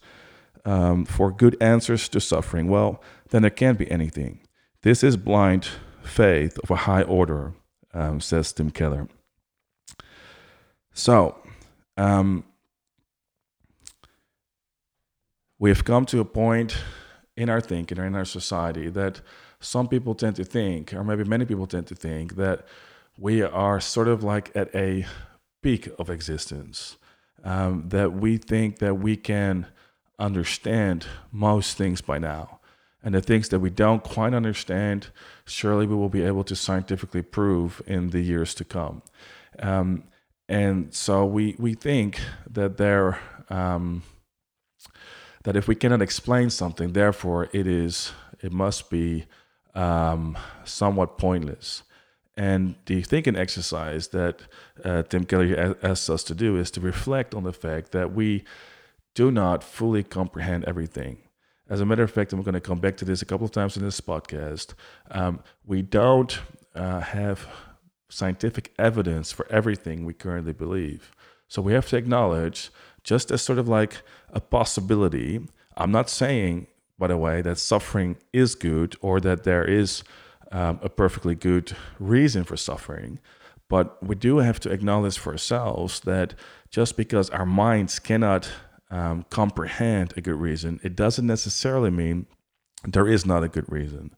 um, 0.65 1.05
for 1.05 1.31
good 1.31 1.55
answers 1.61 2.09
to 2.09 2.19
suffering, 2.19 2.67
well, 2.67 3.01
then 3.29 3.41
there 3.43 3.51
can't 3.51 3.77
be 3.77 3.89
anything. 3.89 4.41
This 4.81 5.03
is 5.03 5.17
blind 5.17 5.67
faith 6.03 6.57
of 6.63 6.71
a 6.71 6.75
high 6.75 7.03
order, 7.03 7.53
um, 7.93 8.19
says 8.19 8.51
Tim 8.53 8.71
Keller. 8.71 9.07
So, 10.93 11.37
um, 11.97 12.43
we 15.59 15.69
have 15.69 15.83
come 15.83 16.05
to 16.07 16.19
a 16.19 16.25
point 16.25 16.77
in 17.35 17.49
our 17.49 17.61
thinking 17.61 17.99
or 17.99 18.05
in 18.05 18.15
our 18.15 18.25
society 18.25 18.89
that 18.89 19.21
some 19.59 19.87
people 19.87 20.15
tend 20.15 20.35
to 20.37 20.43
think, 20.43 20.93
or 20.93 21.03
maybe 21.03 21.23
many 21.23 21.45
people 21.45 21.67
tend 21.67 21.87
to 21.87 21.95
think, 21.95 22.35
that 22.35 22.65
we 23.17 23.41
are 23.41 23.79
sort 23.81 24.07
of 24.07 24.23
like 24.23 24.51
at 24.55 24.73
a 24.73 25.05
peak 25.61 25.89
of 25.99 26.09
existence. 26.09 26.97
Um, 27.43 27.85
that 27.89 28.13
we 28.13 28.37
think 28.37 28.79
that 28.79 28.95
we 28.95 29.15
can 29.15 29.67
understand 30.17 31.07
most 31.31 31.77
things 31.77 32.01
by 32.01 32.19
now. 32.19 32.59
And 33.01 33.15
the 33.15 33.21
things 33.21 33.49
that 33.49 33.59
we 33.59 33.69
don't 33.69 34.03
quite 34.03 34.33
understand, 34.33 35.07
surely 35.45 35.87
we 35.87 35.95
will 35.95 36.09
be 36.09 36.23
able 36.23 36.43
to 36.43 36.55
scientifically 36.55 37.21
prove 37.21 37.81
in 37.87 38.09
the 38.09 38.19
years 38.19 38.53
to 38.55 38.65
come. 38.65 39.01
Um, 39.59 40.03
and 40.49 40.93
so 40.93 41.25
we, 41.25 41.55
we 41.57 41.75
think 41.75 42.19
that 42.49 42.77
there 42.77 43.19
um, 43.49 44.03
that 45.43 45.55
if 45.55 45.67
we 45.67 45.75
cannot 45.75 46.01
explain 46.01 46.49
something, 46.49 46.93
therefore 46.93 47.49
it 47.53 47.67
is 47.67 48.11
it 48.41 48.51
must 48.51 48.89
be 48.89 49.25
um, 49.75 50.37
somewhat 50.65 51.17
pointless. 51.17 51.83
And 52.39 52.75
the 52.85 53.01
thinking 53.01 53.35
exercise 53.35 54.07
that 54.09 54.43
uh, 54.85 55.03
Tim 55.03 55.25
Keller 55.25 55.75
asks 55.83 56.09
us 56.09 56.23
to 56.23 56.33
do 56.33 56.55
is 56.55 56.71
to 56.71 56.79
reflect 56.79 57.35
on 57.35 57.43
the 57.43 57.51
fact 57.51 57.91
that 57.91 58.13
we 58.13 58.45
do 59.13 59.29
not 59.29 59.61
fully 59.61 60.03
comprehend 60.03 60.63
everything. 60.63 61.17
As 61.69 61.81
a 61.81 61.85
matter 61.85 62.01
of 62.01 62.11
fact, 62.11 62.31
I'm 62.31 62.41
going 62.41 62.53
to 62.53 62.61
come 62.61 62.79
back 62.79 62.95
to 62.97 63.05
this 63.05 63.21
a 63.21 63.25
couple 63.25 63.43
of 63.43 63.51
times 63.51 63.75
in 63.75 63.83
this 63.83 63.99
podcast. 63.99 64.73
Um, 65.11 65.41
we 65.65 65.81
don't 65.81 66.39
uh, 66.73 67.01
have 67.01 67.45
scientific 68.07 68.73
evidence 68.79 69.33
for 69.33 69.45
everything 69.51 70.05
we 70.05 70.13
currently 70.13 70.53
believe. 70.53 71.11
So 71.49 71.61
we 71.61 71.73
have 71.73 71.89
to 71.89 71.97
acknowledge, 71.97 72.69
just 73.03 73.31
as 73.31 73.41
sort 73.41 73.59
of 73.59 73.67
like 73.67 74.01
a 74.29 74.39
possibility. 74.39 75.45
I'm 75.75 75.91
not 75.91 76.09
saying, 76.09 76.67
by 76.97 77.07
the 77.07 77.17
way, 77.17 77.41
that 77.41 77.57
suffering 77.57 78.15
is 78.31 78.55
good 78.55 78.95
or 79.01 79.19
that 79.19 79.43
there 79.43 79.65
is 79.65 80.03
um, 80.51 80.79
a 80.81 80.89
perfectly 80.89 81.35
good 81.35 81.75
reason 81.99 82.43
for 82.43 82.57
suffering. 82.57 83.19
But 83.69 84.01
we 84.03 84.15
do 84.15 84.37
have 84.39 84.59
to 84.61 84.71
acknowledge 84.71 85.17
for 85.17 85.31
ourselves 85.31 85.99
that 86.01 86.33
just 86.71 86.97
because 86.97 87.29
our 87.29 87.45
minds 87.45 87.99
cannot 87.99 88.49
um, 88.89 89.25
comprehend 89.29 90.13
a 90.17 90.21
good 90.21 90.35
reason, 90.35 90.79
it 90.83 90.95
doesn't 90.95 91.27
necessarily 91.27 91.91
mean 91.91 92.25
there 92.83 93.07
is 93.07 93.25
not 93.25 93.43
a 93.43 93.47
good 93.47 93.71
reason. 93.71 94.15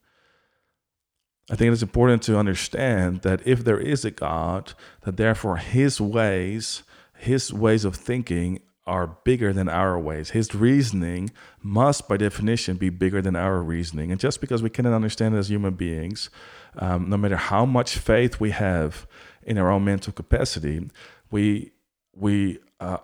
I 1.50 1.56
think 1.56 1.74
it's 1.74 1.82
important 1.82 2.22
to 2.24 2.38
understand 2.38 3.24
that 3.24 3.46
if 3.46 3.66
there 3.66 3.80
is 3.80 4.06
a 4.06 4.12
God, 4.12 4.74
that 5.02 5.18
therefore 5.18 5.58
his 5.58 6.00
ways, 6.00 6.84
his 7.18 7.52
ways 7.52 7.84
of 7.84 7.96
thinking 7.96 8.62
are 8.92 9.08
bigger 9.24 9.54
than 9.54 9.70
our 9.70 9.98
ways. 9.98 10.32
His 10.32 10.54
reasoning 10.54 11.32
must, 11.62 12.10
by 12.10 12.18
definition, 12.18 12.76
be 12.76 12.90
bigger 12.90 13.22
than 13.22 13.38
our 13.38 13.64
reasoning. 13.64 14.12
And 14.12 14.20
just 14.20 14.42
because 14.42 14.62
we 14.62 14.70
cannot 14.70 14.94
understand 14.94 15.34
it 15.34 15.38
as 15.38 15.50
human 15.50 15.76
beings, 15.76 16.30
um, 16.78 17.10
no 17.10 17.16
matter 17.16 17.38
how 17.38 17.66
much 17.66 17.98
faith 17.98 18.42
we 18.42 18.52
have 18.52 19.08
in 19.44 19.58
our 19.58 19.72
own 19.72 19.86
mental 19.86 20.12
capacity, 20.12 20.90
we 21.32 21.72
we 22.14 22.60
uh, 22.82 22.98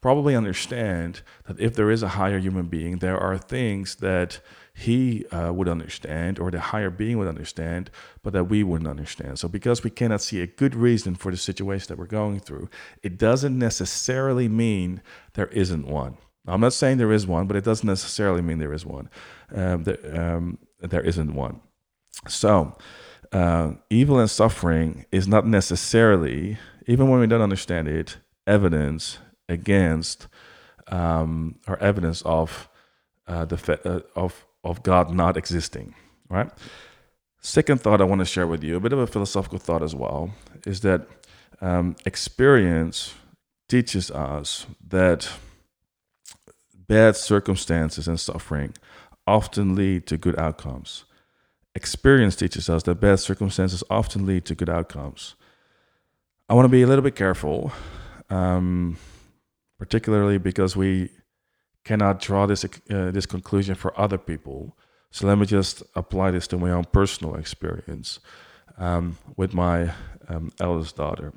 probably 0.00 0.36
understand 0.36 1.22
that 1.46 1.58
if 1.58 1.74
there 1.74 1.90
is 1.90 2.02
a 2.04 2.10
higher 2.20 2.38
human 2.38 2.66
being, 2.68 2.98
there 2.98 3.18
are 3.18 3.36
things 3.36 3.96
that 3.96 4.40
he 4.76 5.24
uh, 5.26 5.52
would 5.52 5.68
understand 5.68 6.40
or 6.40 6.50
the 6.50 6.58
higher 6.58 6.90
being 6.90 7.16
would 7.18 7.28
understand, 7.28 7.90
but 8.22 8.32
that 8.32 8.44
we 8.44 8.64
wouldn't 8.64 8.90
understand. 8.90 9.38
So, 9.38 9.46
because 9.46 9.84
we 9.84 9.90
cannot 9.90 10.20
see 10.20 10.40
a 10.40 10.48
good 10.48 10.74
reason 10.74 11.14
for 11.14 11.30
the 11.30 11.36
situation 11.36 11.86
that 11.88 11.98
we're 11.98 12.06
going 12.06 12.40
through, 12.40 12.68
it 13.02 13.16
doesn't 13.16 13.56
necessarily 13.56 14.48
mean 14.48 15.00
there 15.34 15.46
isn't 15.46 15.86
one. 15.86 16.18
I'm 16.46 16.60
not 16.60 16.72
saying 16.72 16.98
there 16.98 17.12
is 17.12 17.26
one, 17.26 17.46
but 17.46 17.56
it 17.56 17.64
doesn't 17.64 17.86
necessarily 17.86 18.42
mean 18.42 18.58
there 18.58 18.72
is 18.72 18.84
one. 18.84 19.08
Um, 19.54 19.84
there, 19.84 20.20
um, 20.20 20.58
there 20.80 21.00
isn't 21.02 21.34
one. 21.34 21.60
So, 22.28 22.76
uh, 23.32 23.74
evil 23.90 24.18
and 24.18 24.30
suffering 24.30 25.06
is 25.12 25.28
not 25.28 25.46
necessarily, 25.46 26.58
even 26.86 27.08
when 27.08 27.20
we 27.20 27.26
don't 27.28 27.40
understand 27.40 27.86
it, 27.88 28.18
evidence 28.46 29.18
against 29.48 30.26
um, 30.88 31.60
or 31.66 31.78
evidence 31.78 32.22
of 32.22 32.68
uh, 33.26 33.44
the 33.44 33.56
fe- 33.56 33.78
uh, 33.84 34.00
of 34.14 34.46
of 34.64 34.82
God 34.82 35.12
not 35.12 35.36
existing. 35.36 35.94
Right. 36.28 36.50
Second 37.40 37.80
thought 37.80 38.00
I 38.00 38.04
want 38.04 38.20
to 38.20 38.24
share 38.24 38.46
with 38.46 38.64
you, 38.64 38.76
a 38.76 38.80
bit 38.80 38.92
of 38.92 38.98
a 38.98 39.06
philosophical 39.06 39.58
thought 39.58 39.82
as 39.82 39.94
well, 39.94 40.30
is 40.66 40.80
that 40.80 41.06
um, 41.60 41.94
experience 42.06 43.14
teaches 43.68 44.10
us 44.10 44.66
that 44.88 45.30
bad 46.88 47.16
circumstances 47.16 48.08
and 48.08 48.18
suffering 48.18 48.74
often 49.26 49.74
lead 49.74 50.06
to 50.06 50.16
good 50.16 50.38
outcomes. 50.38 51.04
Experience 51.74 52.36
teaches 52.36 52.68
us 52.70 52.82
that 52.84 52.96
bad 52.96 53.20
circumstances 53.20 53.84
often 53.90 54.24
lead 54.24 54.44
to 54.46 54.54
good 54.54 54.70
outcomes. 54.70 55.34
I 56.48 56.54
want 56.54 56.64
to 56.64 56.70
be 56.70 56.82
a 56.82 56.86
little 56.86 57.02
bit 57.02 57.16
careful 57.16 57.72
um, 58.30 58.96
particularly 59.78 60.38
because 60.38 60.76
we 60.76 61.10
cannot 61.84 62.20
draw 62.20 62.46
this 62.46 62.64
uh, 62.64 63.10
this 63.10 63.26
conclusion 63.26 63.74
for 63.74 63.98
other 63.98 64.18
people. 64.18 64.76
So 65.10 65.26
let 65.26 65.38
me 65.38 65.46
just 65.46 65.82
apply 65.94 66.32
this 66.32 66.46
to 66.48 66.58
my 66.58 66.70
own 66.70 66.84
personal 66.84 67.36
experience 67.36 68.18
um, 68.78 69.16
with 69.36 69.54
my 69.54 69.92
um, 70.28 70.50
eldest 70.58 70.96
daughter. 70.96 71.32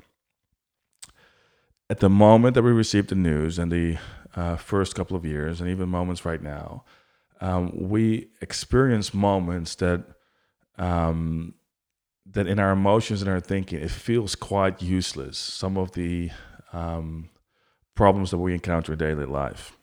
At 1.88 2.00
the 2.00 2.10
moment 2.10 2.54
that 2.54 2.62
we 2.62 2.72
received 2.72 3.08
the 3.10 3.14
news, 3.14 3.58
and 3.58 3.70
the 3.70 3.98
uh, 4.34 4.56
first 4.56 4.94
couple 4.94 5.16
of 5.16 5.24
years, 5.24 5.60
and 5.60 5.70
even 5.70 5.88
moments 5.88 6.24
right 6.24 6.42
now, 6.42 6.84
um, 7.40 7.70
we 7.74 8.28
experience 8.40 9.14
moments 9.14 9.76
that 9.76 10.04
um, 10.76 11.54
that 12.26 12.46
in 12.46 12.58
our 12.58 12.72
emotions 12.72 13.22
and 13.22 13.30
our 13.30 13.40
thinking, 13.40 13.80
it 13.80 13.90
feels 13.90 14.34
quite 14.34 14.82
useless. 14.82 15.38
Some 15.38 15.78
of 15.78 15.92
the 15.92 16.30
um, 16.72 17.30
problems 17.94 18.30
that 18.32 18.38
we 18.38 18.52
encounter 18.52 18.92
in 18.92 18.98
daily 18.98 19.24
life. 19.24 19.77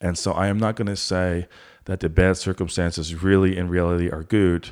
And 0.00 0.16
so 0.16 0.32
I 0.32 0.48
am 0.48 0.58
not 0.58 0.76
going 0.76 0.86
to 0.86 0.96
say 0.96 1.46
that 1.84 2.00
the 2.00 2.08
bad 2.08 2.36
circumstances 2.36 3.22
really 3.22 3.56
in 3.56 3.68
reality 3.68 4.08
are 4.10 4.22
good, 4.22 4.70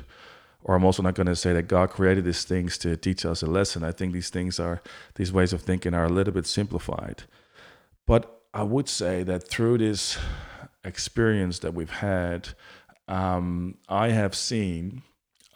or 0.63 0.75
I'm 0.75 0.83
also 0.83 1.03
not 1.03 1.15
going 1.15 1.27
to 1.27 1.35
say 1.35 1.53
that 1.53 1.67
God 1.67 1.89
created 1.89 2.25
these 2.25 2.43
things 2.43 2.77
to 2.79 2.97
teach 2.97 3.25
us 3.25 3.41
a 3.41 3.45
lesson. 3.47 3.83
I 3.83 3.91
think 3.91 4.13
these 4.13 4.29
things 4.29 4.59
are, 4.59 4.81
these 5.15 5.31
ways 5.31 5.53
of 5.53 5.61
thinking 5.61 5.93
are 5.93 6.05
a 6.05 6.09
little 6.09 6.33
bit 6.33 6.47
simplified. 6.47 7.23
But 8.07 8.41
I 8.53 8.63
would 8.63 8.89
say 8.89 9.23
that 9.23 9.47
through 9.47 9.77
this 9.77 10.17
experience 10.83 11.59
that 11.59 11.73
we've 11.73 11.89
had, 11.89 12.49
um, 13.07 13.77
I 13.87 14.09
have 14.09 14.35
seen 14.35 15.03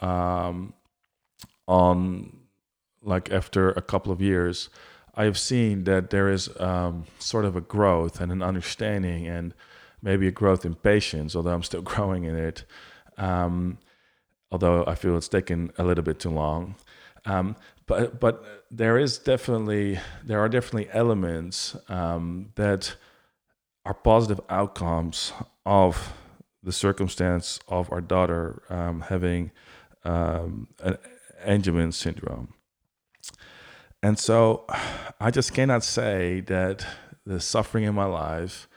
um, 0.01 0.73
on 1.67 2.37
like 3.01 3.31
after 3.31 3.71
a 3.71 3.81
couple 3.81 4.11
of 4.11 4.21
years 4.21 4.69
I've 5.15 5.37
seen 5.37 5.83
that 5.83 6.09
there 6.09 6.29
is 6.29 6.49
um, 6.59 7.05
sort 7.19 7.45
of 7.45 7.55
a 7.55 7.61
growth 7.61 8.19
and 8.19 8.31
an 8.31 8.41
understanding 8.41 9.27
and 9.27 9.53
maybe 10.01 10.27
a 10.27 10.31
growth 10.31 10.65
in 10.65 10.75
patience, 10.75 11.35
although 11.35 11.53
I'm 11.53 11.63
still 11.63 11.81
growing 11.93 12.23
in 12.23 12.35
it. 12.35 12.65
Um, 13.17 13.77
although 14.51 14.85
I 14.85 14.95
feel 14.95 15.17
it's 15.17 15.27
taken 15.27 15.71
a 15.77 15.83
little 15.83 16.03
bit 16.03 16.19
too 16.19 16.29
long. 16.29 16.75
Um, 17.25 17.55
but 17.85 18.19
but 18.19 18.65
there 18.71 18.97
is 18.97 19.17
definitely 19.17 19.99
there 20.23 20.39
are 20.39 20.49
definitely 20.49 20.89
elements 20.91 21.75
um, 21.89 22.51
that 22.55 22.95
are 23.85 23.93
positive 23.93 24.39
outcomes 24.49 25.33
of 25.65 26.13
the 26.61 26.71
circumstance 26.71 27.59
of 27.67 27.91
our 27.91 28.01
daughter 28.01 28.63
um, 28.69 29.01
having 29.01 29.51
um, 30.05 30.67
an 30.81 30.97
Angelman 31.45 31.93
syndrome. 31.93 32.53
And 34.03 34.19
so 34.19 34.65
I 35.19 35.31
just 35.31 35.53
cannot 35.53 35.83
say 35.83 36.41
that 36.41 36.85
the 37.25 37.39
suffering 37.39 37.85
in 37.85 37.95
my 37.95 38.05
life 38.05 38.67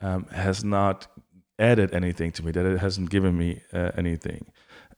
um, 0.00 0.26
has 0.26 0.64
not 0.64 1.08
added 1.58 1.92
anything 1.92 2.30
to 2.32 2.44
me, 2.44 2.52
that 2.52 2.64
it 2.64 2.78
hasn't 2.78 3.10
given 3.10 3.36
me 3.36 3.62
uh, 3.72 3.90
anything. 3.96 4.46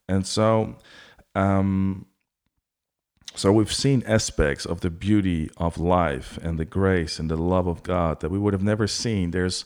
And 0.09 0.27
so, 0.27 0.77
um, 1.35 2.07
so 3.35 3.53
we've 3.53 3.73
seen 3.73 4.03
aspects 4.07 4.67
of 4.67 4.81
the 4.81 4.91
beauty 4.91 5.51
of 5.57 5.79
life 5.79 6.39
and 6.43 6.59
the 6.59 6.65
grace 6.65 7.19
and 7.19 7.31
the 7.31 7.37
love 7.37 7.67
of 7.67 7.83
God 7.83 8.21
that 8.21 8.31
we 8.31 8.39
would 8.39 8.53
have 8.53 8.63
never 8.63 8.87
seen. 8.87 9.31
There's 9.31 9.65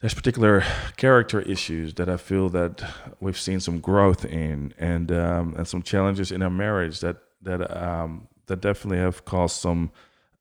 there's 0.00 0.12
particular 0.12 0.62
character 0.98 1.40
issues 1.40 1.94
that 1.94 2.08
I 2.10 2.18
feel 2.18 2.50
that 2.50 2.84
we've 3.18 3.38
seen 3.38 3.60
some 3.60 3.80
growth 3.80 4.26
in, 4.26 4.74
and 4.78 5.10
um, 5.10 5.54
and 5.56 5.66
some 5.66 5.82
challenges 5.82 6.30
in 6.30 6.42
our 6.42 6.50
marriage 6.50 7.00
that 7.00 7.16
that 7.40 7.74
um, 7.74 8.28
that 8.46 8.60
definitely 8.60 8.98
have 8.98 9.24
caused 9.24 9.56
some 9.56 9.90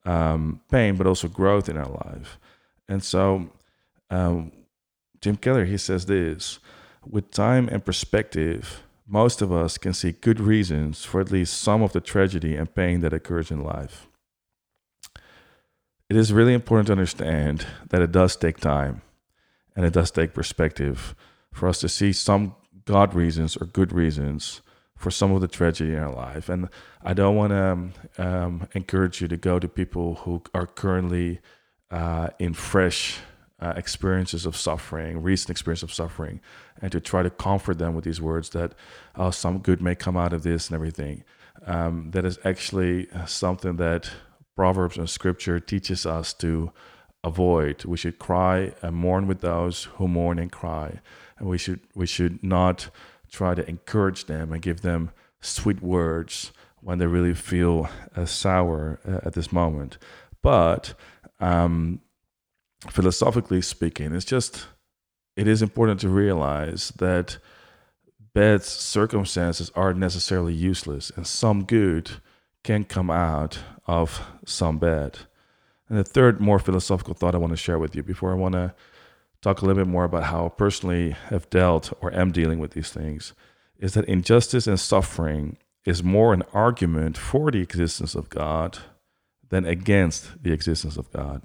um, 0.05 0.61
pain, 0.69 0.95
but 0.95 1.07
also 1.07 1.27
growth 1.27 1.69
in 1.69 1.77
our 1.77 1.89
life. 1.89 2.39
And 2.87 3.03
so, 3.03 3.49
um, 4.09 4.51
Tim 5.21 5.37
Keller 5.37 5.65
he 5.65 5.77
says 5.77 6.05
this: 6.05 6.59
with 7.05 7.31
time 7.31 7.67
and 7.69 7.83
perspective, 7.83 8.83
most 9.07 9.41
of 9.41 9.51
us 9.51 9.77
can 9.77 9.93
see 9.93 10.11
good 10.11 10.39
reasons 10.39 11.03
for 11.05 11.21
at 11.21 11.31
least 11.31 11.59
some 11.61 11.81
of 11.81 11.93
the 11.93 12.01
tragedy 12.01 12.55
and 12.55 12.73
pain 12.73 13.01
that 13.01 13.13
occurs 13.13 13.51
in 13.51 13.63
life. 13.63 14.07
it 16.09 16.15
is 16.15 16.31
really 16.31 16.53
important 16.53 16.87
to 16.87 16.93
understand 16.93 17.65
that 17.89 18.01
it 18.01 18.11
does 18.11 18.35
take 18.35 18.59
time 18.59 19.01
and 19.75 19.85
it 19.85 19.93
does 19.93 20.11
take 20.11 20.33
perspective 20.33 21.15
for 21.51 21.67
us 21.67 21.79
to 21.79 21.89
see 21.89 22.13
some 22.13 22.55
God 22.85 23.13
reasons 23.13 23.57
or 23.57 23.65
good 23.65 23.91
reasons 23.91 24.61
for 25.05 25.11
some 25.11 25.31
of 25.33 25.39
the 25.39 25.47
tragedy 25.47 25.93
in 25.93 25.99
our 25.99 26.11
life. 26.11 26.49
And 26.49 26.67
I 27.03 27.13
don't 27.13 27.35
want 27.35 27.51
to 27.51 27.63
um, 27.63 27.93
um, 28.17 28.67
encourage 28.73 29.21
you 29.21 29.27
to 29.27 29.37
go 29.37 29.59
to 29.59 29.67
people 29.67 30.15
who 30.15 30.41
are 30.55 30.65
currently 30.65 31.41
uh, 31.91 32.29
in 32.39 32.55
fresh 32.55 33.19
uh, 33.59 33.73
experiences 33.77 34.47
of 34.47 34.57
suffering, 34.57 35.21
recent 35.21 35.51
experience 35.51 35.83
of 35.83 35.93
suffering, 35.93 36.41
and 36.81 36.91
to 36.91 36.99
try 36.99 37.21
to 37.21 37.29
comfort 37.29 37.77
them 37.77 37.93
with 37.93 38.03
these 38.03 38.19
words 38.19 38.49
that 38.49 38.73
oh, 39.15 39.29
some 39.29 39.59
good 39.59 39.79
may 39.79 39.93
come 39.93 40.17
out 40.17 40.33
of 40.33 40.41
this 40.41 40.69
and 40.69 40.75
everything. 40.75 41.23
Um, 41.67 42.09
that 42.09 42.25
is 42.25 42.39
actually 42.43 43.07
something 43.27 43.75
that 43.75 44.09
Proverbs 44.55 44.97
and 44.97 45.07
Scripture 45.07 45.59
teaches 45.59 46.07
us 46.07 46.33
to 46.33 46.71
avoid. 47.23 47.85
We 47.85 47.97
should 47.97 48.17
cry 48.17 48.73
and 48.81 48.95
mourn 48.95 49.27
with 49.27 49.41
those 49.41 49.83
who 49.83 50.07
mourn 50.07 50.39
and 50.39 50.51
cry, 50.51 50.99
and 51.37 51.47
we 51.47 51.59
should 51.59 51.81
we 51.93 52.07
should 52.07 52.41
not 52.41 52.89
try 53.31 53.55
to 53.55 53.67
encourage 53.67 54.25
them 54.25 54.51
and 54.51 54.61
give 54.61 54.81
them 54.81 55.11
sweet 55.41 55.81
words 55.81 56.51
when 56.81 56.97
they 56.97 57.07
really 57.07 57.33
feel 57.33 57.89
uh, 58.15 58.25
sour 58.25 58.99
uh, 59.07 59.19
at 59.23 59.33
this 59.33 59.51
moment. 59.51 59.97
But 60.41 60.93
um, 61.39 62.01
philosophically 62.89 63.61
speaking, 63.61 64.13
it's 64.13 64.25
just 64.25 64.67
it 65.35 65.47
is 65.47 65.61
important 65.61 65.99
to 66.01 66.09
realize 66.09 66.93
that 66.97 67.37
bad 68.33 68.63
circumstances 68.63 69.71
aren't 69.75 69.99
necessarily 69.99 70.53
useless, 70.53 71.11
and 71.15 71.25
some 71.25 71.63
good 71.63 72.11
can 72.63 72.83
come 72.83 73.09
out 73.09 73.59
of 73.87 74.21
some 74.45 74.77
bad. 74.77 75.19
And 75.87 75.97
the 75.97 76.03
third, 76.03 76.41
more 76.41 76.59
philosophical 76.59 77.13
thought 77.13 77.35
I 77.35 77.39
want 77.39 77.51
to 77.51 77.57
share 77.57 77.77
with 77.77 77.95
you 77.95 78.03
before 78.03 78.31
I 78.31 78.35
want 78.35 78.53
to 78.53 78.73
talk 79.45 79.61
a 79.61 79.65
little 79.65 79.83
bit 79.83 79.89
more 79.89 80.03
about 80.03 80.23
how 80.23 80.49
personally 80.49 81.11
have 81.29 81.49
dealt 81.49 81.93
or 82.01 82.13
am 82.13 82.31
dealing 82.31 82.59
with 82.59 82.71
these 82.71 82.91
things 82.91 83.33
is 83.79 83.93
that 83.93 84.05
injustice 84.05 84.67
and 84.67 84.79
suffering 84.79 85.57
is 85.85 86.03
more 86.03 86.33
an 86.33 86.43
argument 86.53 87.17
for 87.17 87.51
the 87.51 87.61
existence 87.61 88.15
of 88.15 88.29
God 88.29 88.79
than 89.49 89.65
against 89.65 90.43
the 90.43 90.51
existence 90.51 90.97
of 90.97 91.11
God 91.11 91.43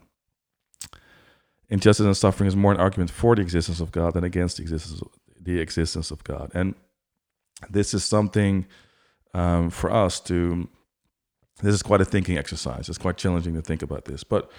injustice 1.70 2.04
and 2.04 2.16
suffering 2.16 2.48
is 2.48 2.56
more 2.56 2.72
an 2.72 2.80
argument 2.80 3.10
for 3.10 3.36
the 3.36 3.42
existence 3.42 3.80
of 3.80 3.92
God 3.92 4.14
than 4.14 4.24
against 4.24 4.56
the 4.56 4.62
existence 4.62 5.00
of, 5.00 5.08
the 5.40 5.60
existence 5.60 6.10
of 6.10 6.22
God. 6.24 6.50
And 6.52 6.74
this 7.70 7.94
is 7.94 8.04
something 8.04 8.66
um, 9.32 9.70
for 9.70 9.90
us 9.90 10.20
to. 10.20 10.68
This 11.62 11.74
is 11.74 11.82
quite 11.82 12.00
a 12.00 12.06
thinking 12.06 12.38
exercise. 12.38 12.88
It's 12.88 12.98
quite 12.98 13.18
challenging 13.18 13.54
to 13.54 13.60
think 13.60 13.82
about 13.82 14.06
this. 14.06 14.24
But 14.24 14.50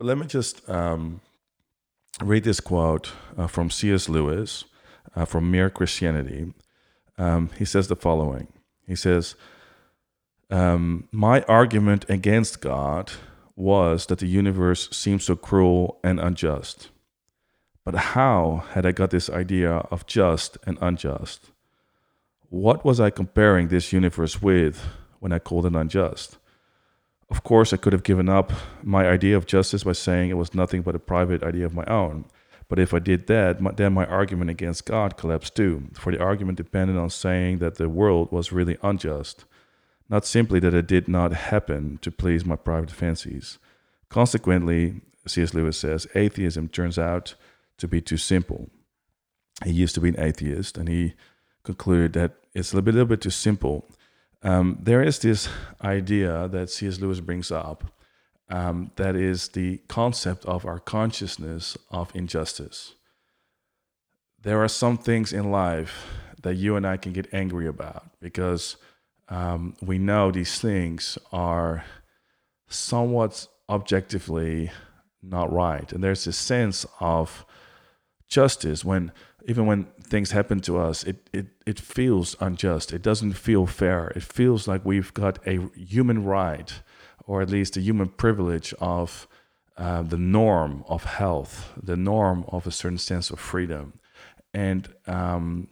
let 0.00 0.18
me 0.18 0.26
just 0.26 0.68
um, 0.68 1.20
read 2.22 2.44
this 2.44 2.60
quote 2.60 3.12
uh, 3.36 3.46
from 3.46 3.70
C.S. 3.70 4.08
Lewis 4.08 4.64
uh, 5.16 5.24
from 5.24 5.50
Mere 5.50 5.70
Christianity. 5.70 6.52
Um, 7.18 7.50
he 7.58 7.64
says 7.64 7.88
the 7.88 7.96
following 7.96 8.48
He 8.86 8.96
says, 8.96 9.34
um, 10.50 11.08
My 11.12 11.42
argument 11.42 12.04
against 12.08 12.60
God 12.60 13.12
was 13.56 14.06
that 14.06 14.18
the 14.18 14.26
universe 14.26 14.88
seemed 14.90 15.22
so 15.22 15.36
cruel 15.36 16.00
and 16.02 16.18
unjust. 16.18 16.90
But 17.84 17.94
how 17.94 18.64
had 18.70 18.86
I 18.86 18.92
got 18.92 19.10
this 19.10 19.28
idea 19.28 19.72
of 19.90 20.06
just 20.06 20.58
and 20.66 20.78
unjust? 20.80 21.50
What 22.48 22.84
was 22.84 22.98
I 23.00 23.10
comparing 23.10 23.68
this 23.68 23.92
universe 23.92 24.40
with 24.40 24.80
when 25.20 25.32
I 25.32 25.38
called 25.38 25.66
it 25.66 25.74
unjust? 25.74 26.38
Of 27.30 27.42
course, 27.42 27.72
I 27.72 27.76
could 27.76 27.92
have 27.92 28.02
given 28.02 28.28
up 28.28 28.52
my 28.82 29.08
idea 29.08 29.36
of 29.36 29.46
justice 29.46 29.84
by 29.84 29.92
saying 29.92 30.30
it 30.30 30.34
was 30.34 30.54
nothing 30.54 30.82
but 30.82 30.94
a 30.94 30.98
private 30.98 31.42
idea 31.42 31.66
of 31.66 31.74
my 31.74 31.84
own. 31.86 32.26
But 32.68 32.78
if 32.78 32.94
I 32.94 32.98
did 32.98 33.26
that, 33.26 33.76
then 33.76 33.92
my 33.92 34.06
argument 34.06 34.50
against 34.50 34.86
God 34.86 35.16
collapsed 35.16 35.54
too, 35.54 35.88
for 35.92 36.12
the 36.12 36.20
argument 36.20 36.56
depended 36.56 36.96
on 36.96 37.10
saying 37.10 37.58
that 37.58 37.76
the 37.76 37.88
world 37.88 38.32
was 38.32 38.52
really 38.52 38.78
unjust 38.82 39.44
not 40.08 40.26
simply 40.26 40.60
that 40.60 40.74
it 40.74 40.86
did 40.86 41.08
not 41.08 41.32
happen 41.32 41.98
to 42.02 42.10
please 42.10 42.44
my 42.44 42.56
private 42.56 42.90
fancies. 42.90 43.58
Consequently, 44.08 45.00
C.S. 45.26 45.54
Lewis 45.54 45.78
says, 45.78 46.06
atheism 46.14 46.68
turns 46.68 46.98
out 46.98 47.34
to 47.78 47.88
be 47.88 48.00
too 48.00 48.16
simple. 48.16 48.70
He 49.64 49.72
used 49.72 49.94
to 49.94 50.00
be 50.00 50.10
an 50.10 50.20
atheist, 50.20 50.76
and 50.76 50.88
he 50.88 51.14
concluded 51.62 52.12
that 52.12 52.32
it's 52.54 52.72
a 52.72 52.76
little 52.76 52.84
bit, 52.84 52.94
little 52.94 53.08
bit 53.08 53.22
too 53.22 53.30
simple. 53.30 53.88
Um, 54.44 54.78
there 54.82 55.02
is 55.02 55.18
this 55.18 55.48
idea 55.82 56.48
that 56.48 56.68
C.S. 56.68 57.00
Lewis 57.00 57.20
brings 57.20 57.50
up 57.50 57.84
um, 58.50 58.90
that 58.96 59.16
is 59.16 59.48
the 59.48 59.78
concept 59.88 60.44
of 60.44 60.66
our 60.66 60.78
consciousness 60.78 61.78
of 61.90 62.14
injustice. 62.14 62.94
There 64.42 64.62
are 64.62 64.68
some 64.68 64.98
things 64.98 65.32
in 65.32 65.50
life 65.50 66.06
that 66.42 66.56
you 66.56 66.76
and 66.76 66.86
I 66.86 66.98
can 66.98 67.14
get 67.14 67.32
angry 67.32 67.66
about 67.66 68.10
because 68.20 68.76
um, 69.30 69.76
we 69.80 69.98
know 69.98 70.30
these 70.30 70.60
things 70.60 71.16
are 71.32 71.86
somewhat 72.68 73.48
objectively 73.70 74.70
not 75.22 75.50
right. 75.50 75.90
And 75.90 76.04
there's 76.04 76.24
this 76.24 76.36
sense 76.36 76.84
of 77.00 77.46
justice 78.28 78.84
when 78.84 79.10
even 79.46 79.64
when 79.64 79.86
things 80.06 80.30
happen 80.30 80.60
to 80.60 80.78
us, 80.78 81.04
it, 81.04 81.28
it, 81.32 81.46
it 81.66 81.80
feels 81.80 82.36
unjust. 82.40 82.92
It 82.92 83.02
doesn't 83.02 83.32
feel 83.32 83.66
fair. 83.66 84.08
It 84.08 84.22
feels 84.22 84.68
like 84.68 84.84
we've 84.84 85.12
got 85.14 85.38
a 85.46 85.68
human 85.76 86.24
right, 86.24 86.72
or 87.26 87.42
at 87.42 87.50
least 87.50 87.76
a 87.76 87.80
human 87.80 88.08
privilege 88.08 88.74
of 88.80 89.26
uh, 89.76 90.02
the 90.02 90.18
norm 90.18 90.84
of 90.88 91.04
health, 91.04 91.72
the 91.80 91.96
norm 91.96 92.44
of 92.48 92.66
a 92.66 92.70
certain 92.70 92.98
sense 92.98 93.30
of 93.30 93.40
freedom. 93.40 93.94
And 94.52 94.88
um, 95.06 95.68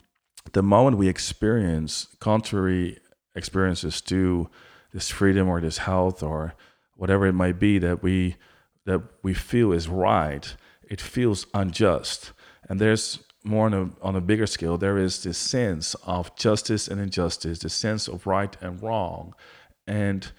the 0.53 0.63
moment 0.63 0.97
we 0.97 1.09
experience 1.09 2.09
contrary 2.19 2.99
experiences 3.35 4.01
to 4.03 4.51
this 4.93 5.09
freedom 5.09 5.49
or 5.49 5.61
this 5.61 5.79
health 5.79 6.23
or 6.23 6.55
whatever 6.97 7.27
it 7.27 7.33
might 7.33 7.59
be 7.59 7.79
that 7.79 8.03
we 8.03 8.37
that 8.85 9.01
we 9.23 9.33
feel 9.33 9.73
is 9.73 9.89
right 9.89 10.57
it 10.83 11.01
feels 11.01 11.47
unjust 11.55 12.33
and 12.69 12.79
there's 12.81 13.21
more 13.45 13.67
on 13.67 13.75
a, 13.75 13.91
on 14.01 14.17
a 14.17 14.21
bigger 14.21 14.47
scale 14.47 14.79
there 14.79 14.99
is 14.99 15.23
this 15.23 15.39
sense 15.39 15.95
of 16.07 16.35
justice 16.37 16.89
and 16.89 17.01
injustice 17.01 17.59
the 17.61 17.69
sense 17.69 18.09
of 18.09 18.27
right 18.27 18.57
and 18.61 18.83
wrong 18.83 19.35
and 19.87 20.33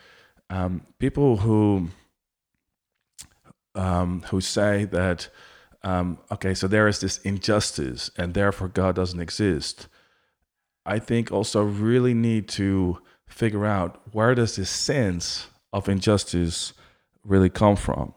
um, 0.50 0.86
people 1.00 1.38
who 1.38 1.90
um, 3.76 4.24
who 4.30 4.40
say 4.40 4.86
that 4.86 5.30
um, 5.84 6.18
okay 6.32 6.54
so 6.54 6.68
there 6.68 6.88
is 6.88 7.00
this 7.00 7.18
injustice 7.20 8.10
and 8.18 8.34
therefore 8.34 8.68
god 8.68 8.96
doesn't 8.96 9.20
exist 9.20 9.88
I 10.86 11.00
think 11.00 11.32
also 11.32 11.64
really 11.64 12.14
need 12.14 12.48
to 12.50 13.00
figure 13.28 13.66
out 13.66 14.02
where 14.12 14.36
does 14.36 14.56
this 14.56 14.70
sense 14.70 15.48
of 15.72 15.88
injustice 15.88 16.74
really 17.24 17.50
come 17.50 17.76
from? 17.76 18.14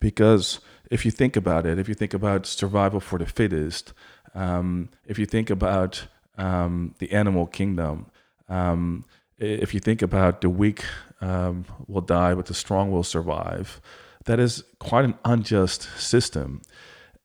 Because 0.00 0.60
if 0.90 1.04
you 1.04 1.10
think 1.10 1.36
about 1.36 1.66
it, 1.66 1.78
if 1.78 1.88
you 1.88 1.94
think 1.94 2.14
about 2.14 2.46
survival 2.46 3.00
for 3.00 3.18
the 3.18 3.26
fittest, 3.26 3.92
um, 4.38 4.88
if 5.04 5.18
you 5.18 5.26
think 5.26 5.50
about 5.50 6.06
um, 6.36 6.94
the 6.98 7.10
animal 7.12 7.46
kingdom, 7.46 8.06
um, 8.48 9.04
if 9.38 9.74
you 9.74 9.80
think 9.80 10.00
about 10.00 10.40
the 10.40 10.48
weak 10.48 10.84
um, 11.20 11.64
will 11.88 12.00
die, 12.00 12.34
but 12.34 12.46
the 12.46 12.54
strong 12.54 12.92
will 12.92 13.02
survive, 13.02 13.80
that 14.26 14.38
is 14.38 14.62
quite 14.78 15.04
an 15.04 15.14
unjust 15.24 15.82
system. 15.98 16.62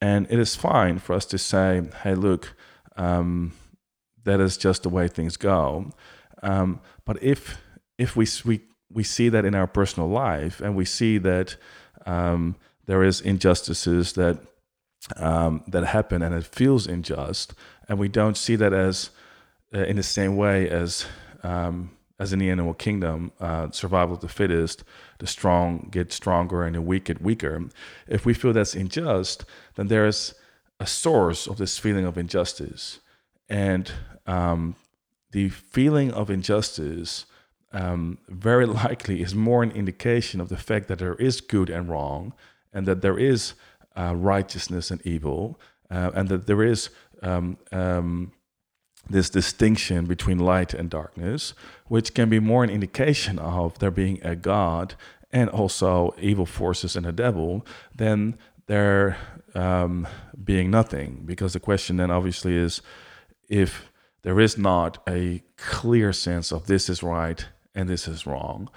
And 0.02 0.26
it 0.32 0.40
is 0.40 0.56
fine 0.56 0.98
for 0.98 1.14
us 1.14 1.26
to 1.28 1.38
say, 1.38 1.84
hey, 2.02 2.16
look, 2.16 2.56
um, 2.98 3.54
that 4.24 4.40
is 4.40 4.58
just 4.58 4.84
the 4.84 4.90
way 4.90 5.08
things 5.08 5.38
go. 5.38 5.92
Um, 6.42 6.82
but 7.06 7.22
if 7.22 7.62
if 7.98 8.16
we, 8.16 8.26
we 8.44 8.62
we 8.92 9.04
see 9.04 9.30
that 9.30 9.46
in 9.46 9.54
our 9.54 9.68
personal 9.68 10.10
life 10.10 10.60
and 10.62 10.76
we 10.76 10.86
see 10.86 11.20
that 11.20 11.58
there 12.86 13.04
is 13.04 13.22
injustices 13.22 14.14
that 14.14 14.40
um, 15.18 15.64
that 15.68 15.86
happen 15.86 16.22
and 16.22 16.34
it 16.34 16.46
feels 16.46 16.88
unjust, 16.88 17.54
and 17.88 18.00
we 18.00 18.08
don't 18.08 18.38
see 18.38 18.56
that 18.56 18.74
as 18.74 19.10
uh, 19.74 19.80
in 19.80 19.96
the 19.96 20.04
same 20.04 20.36
way 20.36 20.70
as 20.70 21.06
um, 21.44 21.92
as 22.20 22.32
in 22.32 22.40
the 22.40 22.50
animal 22.50 22.74
kingdom, 22.74 23.32
uh, 23.40 23.70
survival 23.72 24.16
of 24.16 24.22
the 24.22 24.28
fittest, 24.28 24.84
the 25.20 25.28
strong 25.28 25.90
get 25.92 26.14
stronger 26.14 26.64
and 26.64 26.76
the 26.76 26.82
weak 26.82 27.06
get 27.06 27.22
weaker. 27.22 27.62
If 28.08 28.26
we 28.26 28.34
feel 28.34 28.54
that's 28.54 28.76
unjust, 28.76 29.46
then 29.76 29.88
there 29.88 30.06
is 30.06 30.34
a 30.80 30.88
source 30.88 31.48
of 31.48 31.58
this 31.58 31.78
feeling 31.78 32.06
of 32.06 32.18
injustice. 32.18 33.00
And 33.50 33.92
um, 34.26 34.76
the 35.32 35.50
feeling 35.50 36.12
of 36.12 36.30
injustice 36.30 37.26
um, 37.72 38.20
very 38.30 38.66
likely 38.84 39.22
is 39.22 39.36
more 39.36 39.64
an 39.64 39.72
indication 39.72 40.40
of 40.40 40.50
the 40.50 40.58
fact 40.58 40.88
that 40.88 41.00
there 41.00 41.16
is 41.16 41.42
good 41.42 41.70
and 41.70 41.90
wrong, 41.90 42.34
and 42.72 42.86
that 42.86 43.02
there 43.02 43.20
is 43.20 43.54
uh, 43.96 44.16
righteousness 44.16 44.92
and 44.92 45.02
evil, 45.06 45.60
uh, 45.90 46.12
and 46.14 46.30
that 46.30 46.48
there 46.48 46.64
is 46.64 46.90
um, 47.22 47.58
um, 47.72 48.32
this 49.10 49.30
distinction 49.30 50.06
between 50.06 50.40
light 50.40 50.74
and 50.74 50.90
darkness, 50.90 51.54
which 51.88 52.14
can 52.14 52.30
be 52.30 52.40
more 52.40 52.64
an 52.64 52.70
indication 52.70 53.40
of 53.40 53.78
there 53.80 53.92
being 53.92 54.20
a 54.24 54.36
God 54.36 54.96
and 55.32 55.50
also 55.50 56.14
evil 56.20 56.46
forces 56.46 56.96
and 56.96 57.06
a 57.06 57.12
devil, 57.12 57.66
then 57.96 58.38
they're 58.68 59.18
um, 59.56 60.08
being 60.44 60.70
nothing. 60.70 61.24
Because 61.26 61.54
the 61.54 61.60
question 61.60 61.98
then 61.98 62.12
obviously 62.12 62.56
is 62.56 62.82
if 63.50 63.92
there 64.22 64.40
is 64.40 64.58
not 64.58 64.98
a 65.08 65.44
clear 65.58 66.14
sense 66.14 66.52
of 66.52 66.68
this 66.68 66.90
is 66.90 67.04
right 67.04 67.46
and 67.76 67.90
this 67.90 68.08
is 68.08 68.26
wrong, 68.26 68.70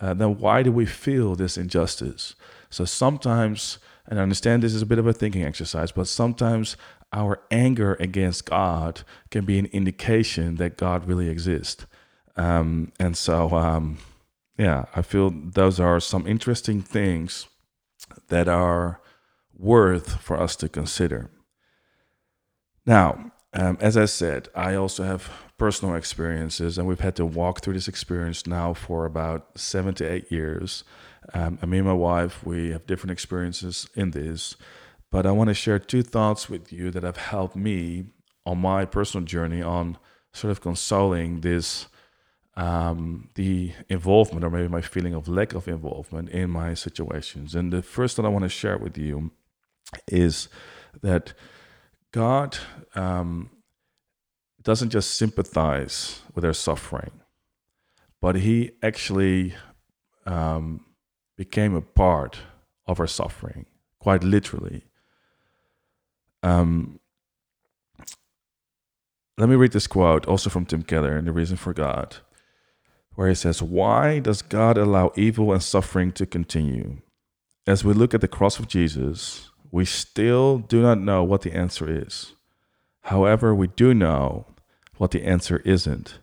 uh, 0.00 0.14
then 0.14 0.38
why 0.38 0.62
do 0.62 0.72
we 0.72 0.86
feel 0.86 1.34
this 1.34 1.56
injustice? 1.56 2.34
So 2.70 2.84
sometimes, 2.84 3.78
and 4.06 4.18
I 4.18 4.22
understand 4.22 4.62
this 4.62 4.74
is 4.74 4.82
a 4.82 4.86
bit 4.86 4.98
of 4.98 5.06
a 5.06 5.12
thinking 5.12 5.44
exercise, 5.44 5.92
but 5.92 6.08
sometimes 6.08 6.76
our 7.12 7.40
anger 7.50 7.96
against 8.00 8.46
God 8.46 9.02
can 9.30 9.44
be 9.44 9.58
an 9.58 9.66
indication 9.66 10.56
that 10.56 10.76
God 10.76 11.06
really 11.06 11.28
exists. 11.28 11.86
Um, 12.36 12.92
and 12.98 13.16
so, 13.16 13.50
um, 13.54 13.98
yeah, 14.58 14.86
I 14.94 15.02
feel 15.02 15.30
those 15.30 15.80
are 15.80 16.00
some 16.00 16.26
interesting 16.26 16.82
things 16.82 17.46
that 18.28 18.48
are 18.48 19.00
worth 19.56 20.20
for 20.20 20.38
us 20.38 20.56
to 20.56 20.68
consider. 20.68 21.30
Now, 22.84 23.32
um, 23.54 23.78
as 23.80 23.96
I 23.96 24.04
said, 24.04 24.48
I 24.54 24.74
also 24.74 25.04
have 25.04 25.30
personal 25.58 25.94
experiences, 25.94 26.76
and 26.76 26.86
we've 26.86 27.00
had 27.00 27.16
to 27.16 27.24
walk 27.24 27.60
through 27.60 27.74
this 27.74 27.88
experience 27.88 28.46
now 28.46 28.74
for 28.74 29.06
about 29.06 29.58
seven 29.58 29.94
to 29.94 30.04
eight 30.04 30.30
years. 30.30 30.84
Um, 31.32 31.58
and 31.62 31.70
me 31.70 31.78
and 31.78 31.86
my 31.86 31.94
wife, 31.94 32.44
we 32.44 32.70
have 32.70 32.86
different 32.86 33.12
experiences 33.12 33.88
in 33.94 34.10
this. 34.10 34.56
But 35.10 35.26
I 35.26 35.30
want 35.30 35.48
to 35.48 35.54
share 35.54 35.78
two 35.78 36.02
thoughts 36.02 36.48
with 36.48 36.72
you 36.72 36.90
that 36.90 37.04
have 37.04 37.16
helped 37.16 37.54
me 37.54 38.06
on 38.44 38.58
my 38.58 38.84
personal 38.84 39.24
journey 39.24 39.62
on 39.62 39.96
sort 40.32 40.50
of 40.50 40.60
consoling 40.60 41.40
this 41.40 41.86
um, 42.56 43.30
the 43.34 43.72
involvement 43.88 44.44
or 44.44 44.50
maybe 44.50 44.68
my 44.68 44.80
feeling 44.80 45.14
of 45.14 45.28
lack 45.28 45.54
of 45.54 45.66
involvement 45.66 46.28
in 46.28 46.50
my 46.50 46.74
situations. 46.74 47.54
And 47.54 47.72
the 47.72 47.82
first 47.82 48.16
that 48.16 48.24
I 48.24 48.28
want 48.28 48.44
to 48.44 48.48
share 48.48 48.78
with 48.78 48.96
you 48.96 49.32
is 50.06 50.48
that 51.02 51.32
God 52.14 52.58
um, 52.94 53.50
doesn't 54.62 54.90
just 54.90 55.14
sympathize 55.14 56.22
with 56.32 56.44
our 56.44 56.52
suffering, 56.52 57.10
but 58.20 58.36
He 58.36 58.70
actually 58.84 59.52
um, 60.24 60.86
became 61.36 61.74
a 61.74 61.80
part 61.80 62.38
of 62.86 63.00
our 63.00 63.08
suffering, 63.08 63.66
quite 63.98 64.22
literally. 64.22 64.84
Um, 66.44 67.00
let 69.36 69.48
me 69.48 69.56
read 69.56 69.72
this 69.72 69.88
quote, 69.88 70.24
also 70.26 70.48
from 70.50 70.66
Tim 70.66 70.84
Keller 70.84 71.18
in 71.18 71.24
The 71.24 71.32
Reason 71.32 71.56
for 71.56 71.72
God, 71.72 72.18
where 73.16 73.28
he 73.28 73.34
says, 73.34 73.60
Why 73.60 74.20
does 74.20 74.40
God 74.40 74.78
allow 74.78 75.10
evil 75.16 75.52
and 75.52 75.60
suffering 75.60 76.12
to 76.12 76.26
continue? 76.26 76.98
As 77.66 77.82
we 77.82 77.92
look 77.92 78.14
at 78.14 78.20
the 78.20 78.28
cross 78.28 78.60
of 78.60 78.68
Jesus, 78.68 79.50
we 79.74 79.84
still 79.84 80.58
do 80.58 80.80
not 80.80 81.00
know 81.00 81.24
what 81.24 81.42
the 81.42 81.52
answer 81.52 81.90
is. 81.90 82.34
However, 83.10 83.52
we 83.52 83.66
do 83.66 83.92
know 83.92 84.46
what 84.98 85.10
the 85.10 85.24
answer 85.24 85.56
isn't. 85.64 86.20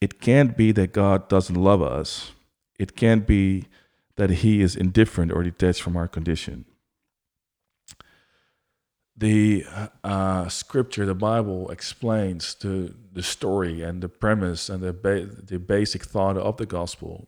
It 0.00 0.20
can't 0.20 0.56
be 0.56 0.70
that 0.70 0.92
God 0.92 1.28
doesn't 1.28 1.56
love 1.56 1.82
us. 1.82 2.30
It 2.78 2.94
can't 2.94 3.26
be 3.26 3.64
that 4.14 4.30
he 4.30 4.60
is 4.60 4.76
indifferent 4.76 5.32
or 5.32 5.42
detached 5.42 5.82
from 5.82 5.96
our 5.96 6.06
condition. 6.06 6.66
The 9.16 9.64
uh, 10.04 10.48
scripture, 10.48 11.04
the 11.04 11.16
Bible, 11.16 11.70
explains 11.70 12.54
the, 12.54 12.94
the 13.12 13.24
story 13.24 13.82
and 13.82 14.00
the 14.00 14.08
premise 14.08 14.68
and 14.68 14.84
the, 14.84 14.92
ba- 14.92 15.26
the 15.26 15.58
basic 15.58 16.04
thought 16.04 16.36
of 16.36 16.58
the 16.58 16.66
gospel 16.66 17.26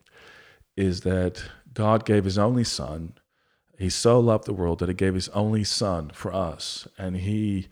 is 0.76 1.00
that 1.00 1.42
God 1.74 2.04
gave 2.04 2.22
his 2.22 2.38
only 2.38 2.62
son 2.62 3.14
he 3.80 3.88
so 3.88 4.20
loved 4.20 4.44
the 4.44 4.52
world 4.52 4.78
that 4.80 4.90
he 4.90 4.94
gave 4.94 5.14
his 5.14 5.30
only 5.30 5.64
son 5.64 6.10
for 6.12 6.34
us, 6.34 6.86
and 6.98 7.16
he 7.16 7.68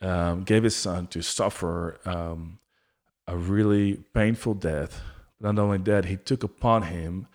um, 0.00 0.44
gave 0.44 0.62
his 0.62 0.76
son 0.76 1.08
to 1.08 1.20
suffer 1.20 1.98
um, 2.04 2.60
a 3.26 3.36
really 3.36 3.94
painful 4.14 4.54
death. 4.54 5.00
Not 5.40 5.58
only 5.58 5.78
that, 5.78 6.04
he 6.04 6.16
took 6.16 6.44
upon 6.44 6.82
him 6.82 7.26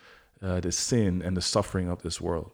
uh, 0.42 0.62
the 0.62 0.72
sin 0.72 1.22
and 1.22 1.36
the 1.36 1.42
suffering 1.42 1.90
of 1.90 2.02
this 2.02 2.22
world. 2.22 2.52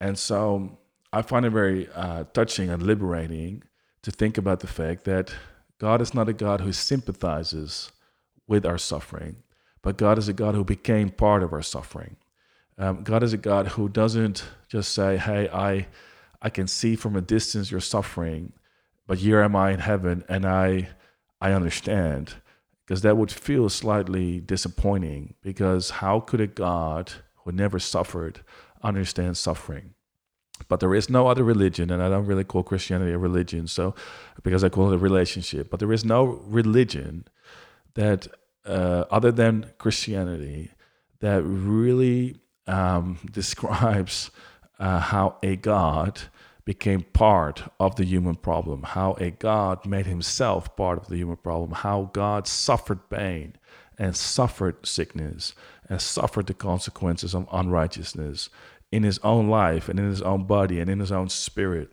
And 0.00 0.16
so 0.16 0.78
I 1.12 1.22
find 1.22 1.44
it 1.44 1.50
very 1.50 1.88
uh, 1.92 2.22
touching 2.32 2.70
and 2.70 2.80
liberating 2.80 3.64
to 4.02 4.12
think 4.12 4.38
about 4.38 4.60
the 4.60 4.68
fact 4.68 5.02
that 5.06 5.34
God 5.78 6.00
is 6.00 6.14
not 6.14 6.28
a 6.28 6.32
God 6.32 6.60
who 6.60 6.72
sympathizes 6.72 7.90
with 8.46 8.64
our 8.64 8.78
suffering, 8.78 9.42
but 9.82 9.96
God 9.96 10.18
is 10.18 10.28
a 10.28 10.32
God 10.32 10.54
who 10.54 10.62
became 10.62 11.10
part 11.10 11.42
of 11.42 11.52
our 11.52 11.62
suffering. 11.62 12.16
Um, 12.78 13.02
God 13.02 13.22
is 13.22 13.32
a 13.32 13.38
God 13.38 13.68
who 13.68 13.88
doesn't 13.88 14.44
just 14.68 14.92
say, 14.92 15.16
"Hey, 15.16 15.48
I, 15.48 15.86
I 16.42 16.50
can 16.50 16.66
see 16.66 16.96
from 16.96 17.16
a 17.16 17.20
distance 17.20 17.70
your 17.70 17.80
suffering, 17.80 18.52
but 19.06 19.18
here 19.18 19.40
am 19.40 19.56
I 19.56 19.72
in 19.72 19.80
heaven, 19.80 20.24
and 20.28 20.44
I, 20.46 20.88
I 21.40 21.52
understand." 21.52 22.34
Because 22.84 23.02
that 23.02 23.16
would 23.16 23.32
feel 23.32 23.68
slightly 23.68 24.40
disappointing. 24.40 25.34
Because 25.42 25.90
how 25.90 26.20
could 26.20 26.40
a 26.40 26.46
God 26.46 27.12
who 27.38 27.50
never 27.50 27.80
suffered 27.80 28.42
understand 28.80 29.36
suffering? 29.36 29.94
But 30.68 30.80
there 30.80 30.94
is 30.94 31.10
no 31.10 31.26
other 31.26 31.44
religion, 31.44 31.90
and 31.90 32.02
I 32.02 32.08
don't 32.08 32.26
really 32.26 32.44
call 32.44 32.62
Christianity 32.62 33.12
a 33.12 33.18
religion, 33.18 33.66
so 33.66 33.94
because 34.42 34.64
I 34.64 34.68
call 34.68 34.92
it 34.92 34.94
a 34.94 34.98
relationship. 34.98 35.70
But 35.70 35.80
there 35.80 35.92
is 35.92 36.04
no 36.04 36.24
religion 36.24 37.26
that, 37.94 38.28
uh, 38.64 39.04
other 39.10 39.32
than 39.32 39.72
Christianity, 39.78 40.70
that 41.20 41.42
really 41.42 42.36
um, 42.66 43.18
describes 43.30 44.30
uh, 44.78 45.00
how 45.00 45.36
a 45.42 45.56
God 45.56 46.22
became 46.64 47.02
part 47.02 47.62
of 47.78 47.96
the 47.96 48.04
human 48.04 48.34
problem, 48.34 48.82
how 48.82 49.12
a 49.14 49.30
God 49.30 49.86
made 49.86 50.06
himself 50.06 50.74
part 50.76 50.98
of 50.98 51.06
the 51.06 51.16
human 51.16 51.36
problem, 51.36 51.70
how 51.70 52.10
God 52.12 52.46
suffered 52.46 53.08
pain 53.08 53.54
and 53.98 54.16
suffered 54.16 54.84
sickness 54.84 55.54
and 55.88 56.02
suffered 56.02 56.48
the 56.48 56.54
consequences 56.54 57.34
of 57.34 57.48
unrighteousness 57.52 58.50
in 58.90 59.04
his 59.04 59.18
own 59.20 59.48
life 59.48 59.88
and 59.88 59.98
in 59.98 60.08
his 60.08 60.22
own 60.22 60.44
body 60.44 60.80
and 60.80 60.90
in 60.90 60.98
his 60.98 61.12
own 61.12 61.28
spirit. 61.28 61.92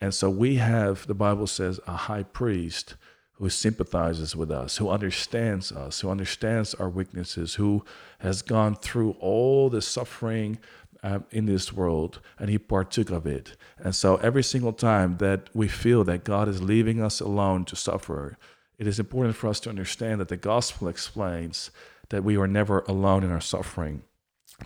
And 0.00 0.14
so 0.14 0.30
we 0.30 0.56
have, 0.56 1.06
the 1.06 1.14
Bible 1.14 1.46
says, 1.46 1.80
a 1.86 1.96
high 1.96 2.22
priest 2.22 2.94
who 3.34 3.48
sympathizes 3.48 4.36
with 4.36 4.50
us, 4.50 4.76
who 4.76 4.88
understands 4.88 5.72
us, 5.72 6.00
who 6.00 6.08
understands 6.08 6.74
our 6.74 6.88
weaknesses, 6.88 7.54
who 7.54 7.84
has 8.18 8.42
gone 8.42 8.76
through 8.76 9.16
all 9.20 9.68
the 9.68 9.82
suffering 9.82 10.58
um, 11.02 11.24
in 11.30 11.44
this 11.44 11.72
world 11.72 12.20
and 12.38 12.48
he 12.48 12.58
partook 12.58 13.10
of 13.10 13.26
it. 13.26 13.56
And 13.78 13.94
so 13.94 14.16
every 14.16 14.42
single 14.42 14.72
time 14.72 15.18
that 15.18 15.50
we 15.52 15.68
feel 15.68 16.04
that 16.04 16.24
God 16.24 16.48
is 16.48 16.62
leaving 16.62 17.02
us 17.02 17.20
alone 17.20 17.64
to 17.66 17.76
suffer, 17.76 18.38
it 18.78 18.86
is 18.86 18.98
important 18.98 19.36
for 19.36 19.48
us 19.48 19.60
to 19.60 19.68
understand 19.68 20.20
that 20.20 20.28
the 20.28 20.36
gospel 20.36 20.88
explains 20.88 21.70
that 22.08 22.24
we 22.24 22.36
are 22.36 22.46
never 22.46 22.80
alone 22.88 23.22
in 23.22 23.30
our 23.30 23.40
suffering. 23.40 24.02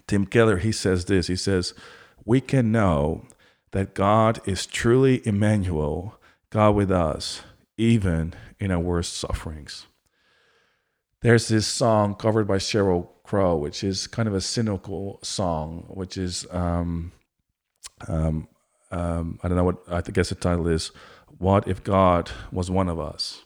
Tim 0.07 0.27
Keller, 0.27 0.59
he 0.59 0.73
says 0.73 1.07
this 1.07 1.27
he 1.27 1.37
says, 1.37 1.75
We 2.25 2.41
can 2.41 2.71
know 2.71 3.25
that 3.73 3.95
God 3.95 4.41
is 4.47 4.67
truly 4.67 5.27
Emmanuel, 5.27 6.21
God 6.51 6.75
with 6.75 6.91
us, 6.91 7.43
even 7.79 8.35
in 8.61 8.71
our 8.71 8.79
worst 8.79 9.15
sufferings. 9.15 9.87
There's 11.23 11.49
this 11.49 11.67
song 11.67 12.15
covered 12.15 12.47
by 12.47 12.59
Sheryl 12.59 13.09
Crow, 13.25 13.57
which 13.57 13.83
is 13.83 14.07
kind 14.07 14.29
of 14.29 14.35
a 14.35 14.41
cynical 14.41 15.19
song, 15.23 15.85
which 15.89 16.17
is 16.17 16.47
um, 16.51 17.13
um, 18.07 18.49
um, 18.91 19.39
I 19.43 19.49
don't 19.49 19.57
know 19.57 19.65
what 19.65 19.83
I 19.89 20.01
guess 20.03 20.29
the 20.29 20.35
title 20.35 20.69
is. 20.69 20.93
What 21.39 21.67
if 21.67 21.83
God 21.83 22.31
was 22.53 22.71
one 22.71 22.89
of 22.89 23.01
us? 23.01 23.43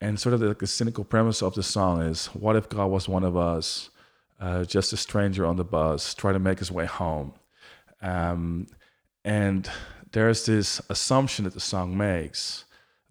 And 0.00 0.20
sort 0.20 0.34
of 0.34 0.40
the, 0.40 0.54
the 0.54 0.66
cynical 0.66 1.04
premise 1.04 1.42
of 1.42 1.54
the 1.54 1.62
song 1.62 2.02
is, 2.02 2.26
what 2.26 2.56
if 2.56 2.68
God 2.68 2.86
was 2.86 3.08
one 3.08 3.24
of 3.24 3.36
us, 3.36 3.90
uh, 4.38 4.64
just 4.64 4.92
a 4.92 4.96
stranger 4.96 5.46
on 5.46 5.56
the 5.56 5.64
bus, 5.64 6.14
trying 6.14 6.34
to 6.34 6.40
make 6.40 6.58
his 6.58 6.70
way 6.70 6.84
home? 6.84 7.32
Um, 8.02 8.66
and 9.24 9.68
there's 10.12 10.46
this 10.46 10.80
assumption 10.90 11.44
that 11.44 11.54
the 11.54 11.60
song 11.60 11.96
makes 11.96 12.65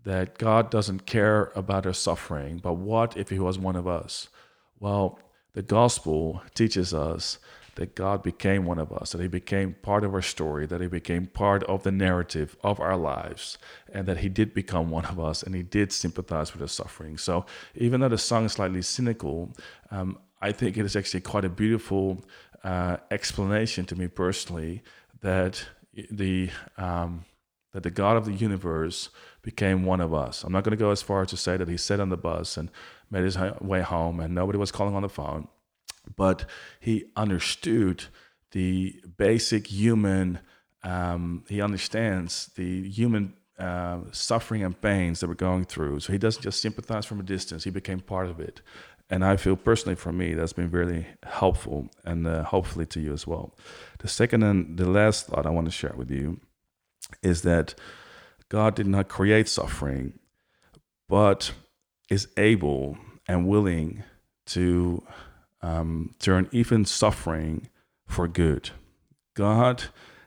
that 0.05 0.37
God 0.37 0.69
doesn't 0.69 1.05
care 1.05 1.51
about 1.55 1.85
our 1.85 1.93
suffering, 1.93 2.59
but 2.59 2.73
what 2.73 3.17
if 3.17 3.29
He 3.29 3.39
was 3.39 3.59
one 3.59 3.75
of 3.75 3.87
us? 3.87 4.29
Well, 4.79 5.19
the 5.53 5.63
gospel 5.63 6.41
teaches 6.53 6.93
us 6.93 7.39
that 7.75 7.95
God 7.95 8.23
became 8.23 8.65
one 8.65 8.79
of 8.79 8.93
us, 8.93 9.11
that 9.11 9.21
He 9.21 9.27
became 9.27 9.73
part 9.81 10.03
of 10.03 10.13
our 10.13 10.21
story, 10.21 10.65
that 10.67 10.79
He 10.79 10.87
became 10.87 11.25
part 11.25 11.63
of 11.63 11.83
the 11.83 11.91
narrative 11.91 12.55
of 12.63 12.79
our 12.79 12.95
lives, 12.95 13.57
and 13.91 14.05
that 14.07 14.19
He 14.19 14.29
did 14.29 14.53
become 14.53 14.89
one 14.89 15.05
of 15.05 15.19
us 15.19 15.43
and 15.43 15.55
He 15.55 15.63
did 15.63 15.91
sympathize 15.91 16.53
with 16.53 16.61
our 16.61 16.67
suffering. 16.67 17.17
So, 17.17 17.45
even 17.73 17.99
though 17.99 18.09
the 18.09 18.17
song 18.17 18.45
is 18.45 18.53
slightly 18.53 18.83
cynical, 18.83 19.53
um, 19.91 20.19
I 20.41 20.51
think 20.51 20.77
it 20.77 20.85
is 20.85 20.95
actually 20.95 21.21
quite 21.21 21.45
a 21.45 21.49
beautiful 21.49 22.23
uh, 22.63 22.97
explanation 23.09 23.85
to 23.85 23.95
me 23.95 24.07
personally 24.07 24.83
that 25.21 25.65
the 26.11 26.49
um, 26.77 27.25
that 27.75 27.83
the 27.83 27.91
God 27.91 28.15
of 28.15 28.23
the 28.23 28.31
universe 28.31 29.09
became 29.41 29.83
one 29.83 29.99
of 29.99 30.13
us. 30.13 30.45
I'm 30.45 30.53
not 30.53 30.63
going 30.63 30.77
to 30.77 30.81
go 30.81 30.91
as 30.91 31.01
far 31.01 31.23
as 31.23 31.27
to 31.31 31.37
say 31.37 31.57
that 31.57 31.67
he 31.67 31.75
sat 31.75 31.99
on 31.99 32.07
the 32.07 32.15
bus 32.15 32.55
and 32.55 32.71
made 33.11 33.25
his 33.25 33.37
way 33.59 33.81
home 33.81 34.21
and 34.21 34.33
nobody 34.33 34.57
was 34.57 34.71
calling 34.71 34.95
on 34.95 35.01
the 35.01 35.09
phone. 35.09 35.49
but 36.15 36.45
he 36.79 37.03
understood 37.17 38.05
the 38.51 38.95
basic 39.17 39.67
human. 39.67 40.39
Um, 40.83 41.43
he 41.49 41.61
understands 41.61 42.49
the 42.55 42.89
human 42.89 43.33
uh, 43.59 43.99
suffering 44.11 44.63
and 44.63 44.79
pains 44.79 45.19
that 45.19 45.27
we're 45.27 45.33
going 45.33 45.65
through. 45.65 45.99
So 45.99 46.13
he 46.13 46.19
doesn't 46.19 46.43
just 46.43 46.61
sympathize 46.61 47.05
from 47.05 47.19
a 47.19 47.23
distance; 47.23 47.65
he 47.65 47.71
became 47.71 47.99
part 47.99 48.29
of 48.29 48.39
it. 48.39 48.61
And 49.09 49.25
I 49.25 49.35
feel 49.35 49.57
personally, 49.57 49.95
for 49.95 50.13
me, 50.13 50.33
that's 50.33 50.53
been 50.53 50.71
really 50.71 51.07
helpful, 51.23 51.89
and 52.05 52.25
uh, 52.25 52.43
hopefully 52.43 52.85
to 52.85 53.01
you 53.01 53.11
as 53.11 53.27
well. 53.27 53.53
The 53.99 54.07
second 54.07 54.43
and 54.43 54.77
the 54.77 54.89
last 54.89 55.27
thought 55.27 55.45
I 55.45 55.49
want 55.49 55.65
to 55.65 55.71
share 55.71 55.95
with 55.97 56.09
you 56.09 56.39
is 57.21 57.41
that 57.43 57.75
God 58.49 58.75
did 58.75 58.87
not 58.87 59.07
create 59.07 59.47
suffering, 59.47 60.19
but 61.07 61.53
is 62.09 62.27
able 62.37 62.97
and 63.27 63.47
willing 63.47 64.03
to 64.47 65.03
um, 65.61 66.13
turn 66.19 66.47
even 66.51 66.85
suffering 66.85 67.69
for 68.07 68.27
good. 68.27 68.69
God 69.33 69.85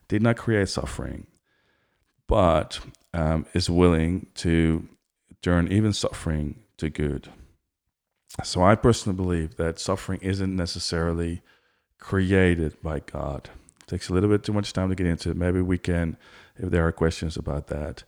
did 0.09 0.23
not 0.23 0.37
create 0.37 0.69
suffering, 0.69 1.27
but 2.27 2.81
um, 3.15 3.47
is 3.55 3.71
willing 3.71 4.27
to 4.35 4.89
turn 5.43 5.71
even 5.71 5.93
suffering 5.93 6.57
to 6.79 6.91
good. 6.91 7.29
So 8.45 8.63
I 8.63 8.75
personally 8.75 9.17
believe 9.17 9.57
that 9.57 9.79
suffering 9.79 10.21
isn't 10.23 10.55
necessarily 10.55 11.43
created 11.99 12.81
by 12.83 13.01
God. 13.01 13.51
It 13.83 13.87
takes 13.89 14.09
a 14.09 14.13
little 14.13 14.29
bit 14.29 14.45
too 14.45 14.53
much 14.53 14.73
time 14.73 14.91
to 14.91 14.95
get 14.95 15.07
into 15.07 15.31
it. 15.31 15.37
Maybe 15.37 15.61
we 15.61 15.79
can, 15.79 16.17
if 16.59 16.71
there 16.71 16.87
are 16.87 16.93
questions 16.93 17.37
about 17.37 17.69
that. 17.69 18.05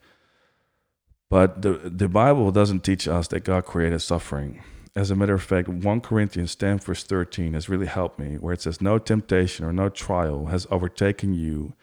But 1.28 1.62
the, 1.62 1.74
the 1.84 2.08
Bible 2.08 2.50
doesn't 2.50 2.84
teach 2.84 3.06
us 3.06 3.28
that 3.28 3.44
God 3.44 3.64
created 3.64 4.00
suffering. 4.00 4.62
As 4.96 5.10
a 5.10 5.16
matter 5.16 5.34
of 5.34 5.42
fact, 5.42 5.68
1 5.68 6.00
Corinthians 6.00 6.56
10, 6.56 6.80
verse 6.80 7.04
13 7.04 7.54
has 7.54 7.68
really 7.68 7.86
helped 7.86 8.18
me, 8.18 8.36
where 8.36 8.52
it 8.52 8.62
says, 8.62 8.80
No 8.80 8.98
temptation 8.98 9.64
or 9.64 9.72
no 9.72 9.88
trial 9.88 10.46
has 10.46 10.66
overtaken 10.70 11.32
you 11.32 11.74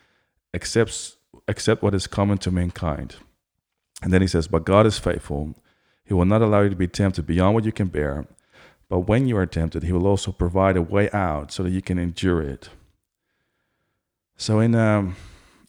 except, 0.53 1.15
except 1.47 1.81
what 1.81 1.95
is 1.95 2.07
common 2.07 2.37
to 2.39 2.51
mankind. 2.51 3.15
And 4.01 4.11
then 4.11 4.21
he 4.21 4.27
says, 4.27 4.47
But 4.47 4.65
God 4.65 4.85
is 4.85 4.99
faithful. 4.99 5.55
He 6.03 6.13
will 6.13 6.25
not 6.25 6.41
allow 6.41 6.61
you 6.61 6.69
to 6.69 6.75
be 6.75 6.87
tempted 6.87 7.25
beyond 7.25 7.55
what 7.55 7.65
you 7.65 7.71
can 7.71 7.87
bear. 7.87 8.27
But 8.89 9.01
when 9.01 9.27
you 9.27 9.37
are 9.37 9.45
tempted, 9.45 9.83
He 9.83 9.91
will 9.91 10.07
also 10.07 10.31
provide 10.31 10.77
a 10.77 10.81
way 10.81 11.09
out 11.11 11.51
so 11.51 11.63
that 11.63 11.71
you 11.71 11.81
can 11.81 11.99
endure 11.99 12.41
it. 12.41 12.69
So, 14.37 14.59
in 14.59 14.75
um, 14.75 15.15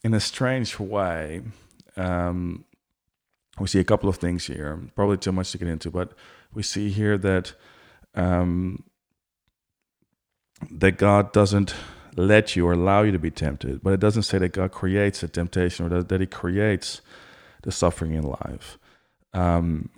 in 0.04 0.14
a 0.14 0.20
strange 0.20 0.78
way, 0.78 1.42
um, 1.96 2.64
we 3.58 3.66
see 3.66 3.80
a 3.80 3.84
couple 3.84 4.08
of 4.08 4.16
things 4.16 4.46
here. 4.46 4.80
Probably 4.94 5.16
too 5.16 5.32
much 5.32 5.52
to 5.52 5.58
get 5.58 5.68
into, 5.68 5.90
but 5.90 6.12
we 6.54 6.62
see 6.62 6.90
here 6.90 7.18
that 7.18 7.52
um, 8.14 8.84
that 10.70 10.92
God 10.92 11.32
doesn't 11.32 11.74
let 12.16 12.56
you 12.56 12.66
or 12.66 12.72
allow 12.72 13.02
you 13.02 13.12
to 13.12 13.18
be 13.18 13.30
tempted, 13.30 13.82
but 13.82 13.92
it 13.92 14.00
doesn't 14.00 14.24
say 14.24 14.38
that 14.38 14.52
God 14.52 14.72
creates 14.72 15.22
a 15.22 15.28
temptation 15.28 15.86
or 15.86 15.88
that, 15.88 16.08
that 16.08 16.20
He 16.20 16.26
creates 16.26 17.00
the 17.62 17.70
suffering 17.70 18.14
in 18.14 18.24
life. 18.24 18.78
Um, 19.32 19.90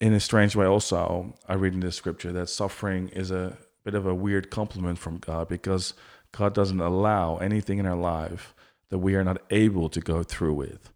in 0.00 0.12
a 0.14 0.20
strange 0.20 0.54
way, 0.54 0.64
also, 0.64 1.34
I 1.48 1.54
read 1.54 1.74
in 1.74 1.80
the 1.80 1.92
scripture 1.92 2.32
that 2.32 2.48
suffering 2.48 3.08
is 3.08 3.30
a 3.30 3.58
bit 3.84 3.94
of 3.94 4.06
a 4.06 4.14
weird 4.14 4.50
compliment 4.50 4.98
from 4.98 5.18
God 5.18 5.48
because 5.48 5.94
God 6.32 6.54
doesn't 6.54 6.80
allow 6.80 7.36
anything 7.38 7.78
in 7.78 7.86
our 7.86 7.96
life 7.96 8.54
that 8.90 8.98
we 8.98 9.14
are 9.14 9.24
not 9.24 9.42
able 9.50 9.88
to 9.88 10.00
go 10.00 10.22
through 10.22 10.54
with 10.54 10.92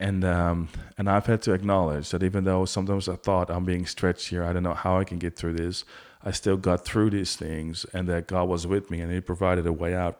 and 0.00 0.24
um, 0.24 0.68
and 0.96 1.08
I've 1.10 1.26
had 1.26 1.42
to 1.42 1.52
acknowledge 1.52 2.08
that 2.10 2.22
even 2.22 2.44
though 2.44 2.64
sometimes 2.64 3.08
I 3.08 3.16
thought 3.16 3.50
I'm 3.50 3.66
being 3.66 3.84
stretched 3.86 4.28
here, 4.28 4.42
I 4.42 4.54
don't 4.54 4.62
know 4.62 4.74
how 4.74 4.98
I 4.98 5.04
can 5.04 5.18
get 5.18 5.36
through 5.36 5.52
this. 5.52 5.84
I 6.24 6.30
still 6.30 6.56
got 6.56 6.84
through 6.84 7.10
these 7.10 7.36
things, 7.36 7.84
and 7.92 8.08
that 8.08 8.26
God 8.26 8.48
was 8.48 8.66
with 8.66 8.90
me, 8.90 9.00
and 9.00 9.12
He 9.12 9.20
provided 9.20 9.66
a 9.66 9.72
way 9.72 9.94
out, 9.94 10.18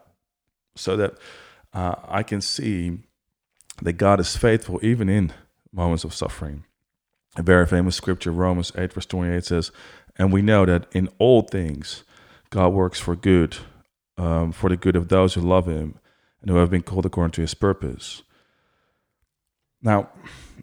so 0.75 0.95
that 0.97 1.15
uh, 1.73 1.95
I 2.07 2.21
can 2.21 2.41
see 2.41 2.99
that 3.81 3.93
God 3.93 4.19
is 4.19 4.37
faithful 4.37 4.79
even 4.83 5.09
in 5.09 5.33
moments 5.73 6.03
of 6.03 6.13
suffering. 6.13 6.63
A 7.35 7.41
very 7.41 7.65
famous 7.65 7.95
scripture, 7.95 8.31
Romans 8.31 8.71
eight 8.77 8.93
verse 8.93 9.07
twenty 9.07 9.35
eight 9.35 9.45
says, 9.45 9.71
"And 10.15 10.31
we 10.31 10.43
know 10.43 10.63
that 10.67 10.85
in 10.91 11.09
all 11.17 11.41
things, 11.41 12.03
God 12.51 12.69
works 12.69 12.99
for 12.99 13.15
good, 13.15 13.57
um, 14.21 14.51
for 14.51 14.69
the 14.69 14.77
good 14.77 14.95
of 14.95 15.07
those 15.07 15.33
who 15.33 15.41
love 15.41 15.67
Him 15.67 15.95
and 16.41 16.49
who 16.49 16.57
have 16.57 16.69
been 16.69 16.83
called 16.83 17.05
according 17.05 17.31
to 17.31 17.41
His 17.41 17.53
purpose." 17.53 18.23
Now, 19.81 20.09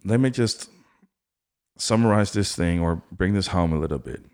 let 0.04 0.20
me 0.20 0.30
just 0.30 0.70
summarize 1.76 2.32
this 2.32 2.54
thing 2.54 2.80
or 2.80 3.02
bring 3.10 3.34
this 3.34 3.48
home 3.48 3.72
a 3.72 3.78
little 3.78 3.98
bit. 3.98 4.24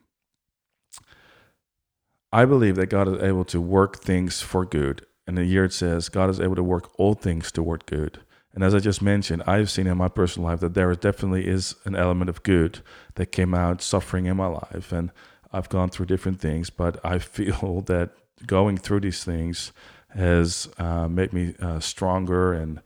I 2.33 2.45
believe 2.45 2.77
that 2.77 2.87
God 2.87 3.07
is 3.09 3.23
able 3.23 3.45
to 3.47 3.61
work 3.61 3.99
things 3.99 4.41
for 4.41 4.65
good. 4.65 5.07
And 5.27 5.39
the 5.39 5.45
year 5.45 5.65
it 5.65 5.73
says 5.73 6.09
God 6.09 6.29
is 6.29 6.41
able 6.41 6.57
to 6.57 6.63
work 6.63 6.91
all 6.99 7.15
things 7.15 7.53
toward 7.53 7.87
good. 7.87 8.21
And 8.53 8.63
as 8.63 8.75
I 8.75 8.79
just 8.79 9.01
mentioned, 9.01 9.43
I've 9.47 9.71
seen 9.71 9.87
in 9.87 9.97
my 9.99 10.09
personal 10.09 10.49
life 10.49 10.61
that 10.61 10.75
there 10.75 10.95
definitely 10.95 11.47
is 11.47 11.75
an 11.85 11.97
element 11.97 12.29
of 12.29 12.43
good 12.43 12.81
that 13.15 13.27
came 13.27 13.55
out 13.55 13.83
suffering 13.83 14.27
in 14.27 14.37
my 14.37 14.47
life. 14.47 14.93
And 14.93 15.11
I've 15.53 15.69
gone 15.69 15.91
through 15.91 16.07
different 16.07 16.41
things, 16.41 16.71
but 16.71 16.99
I 17.05 17.19
feel 17.37 17.83
that 17.87 18.11
going 18.47 18.77
through 18.77 19.01
these 19.01 19.25
things 19.25 19.73
has 20.15 20.69
uh, 20.79 21.09
made 21.09 21.33
me 21.33 21.55
uh, 21.61 21.81
stronger 21.81 22.53
and 22.53 22.81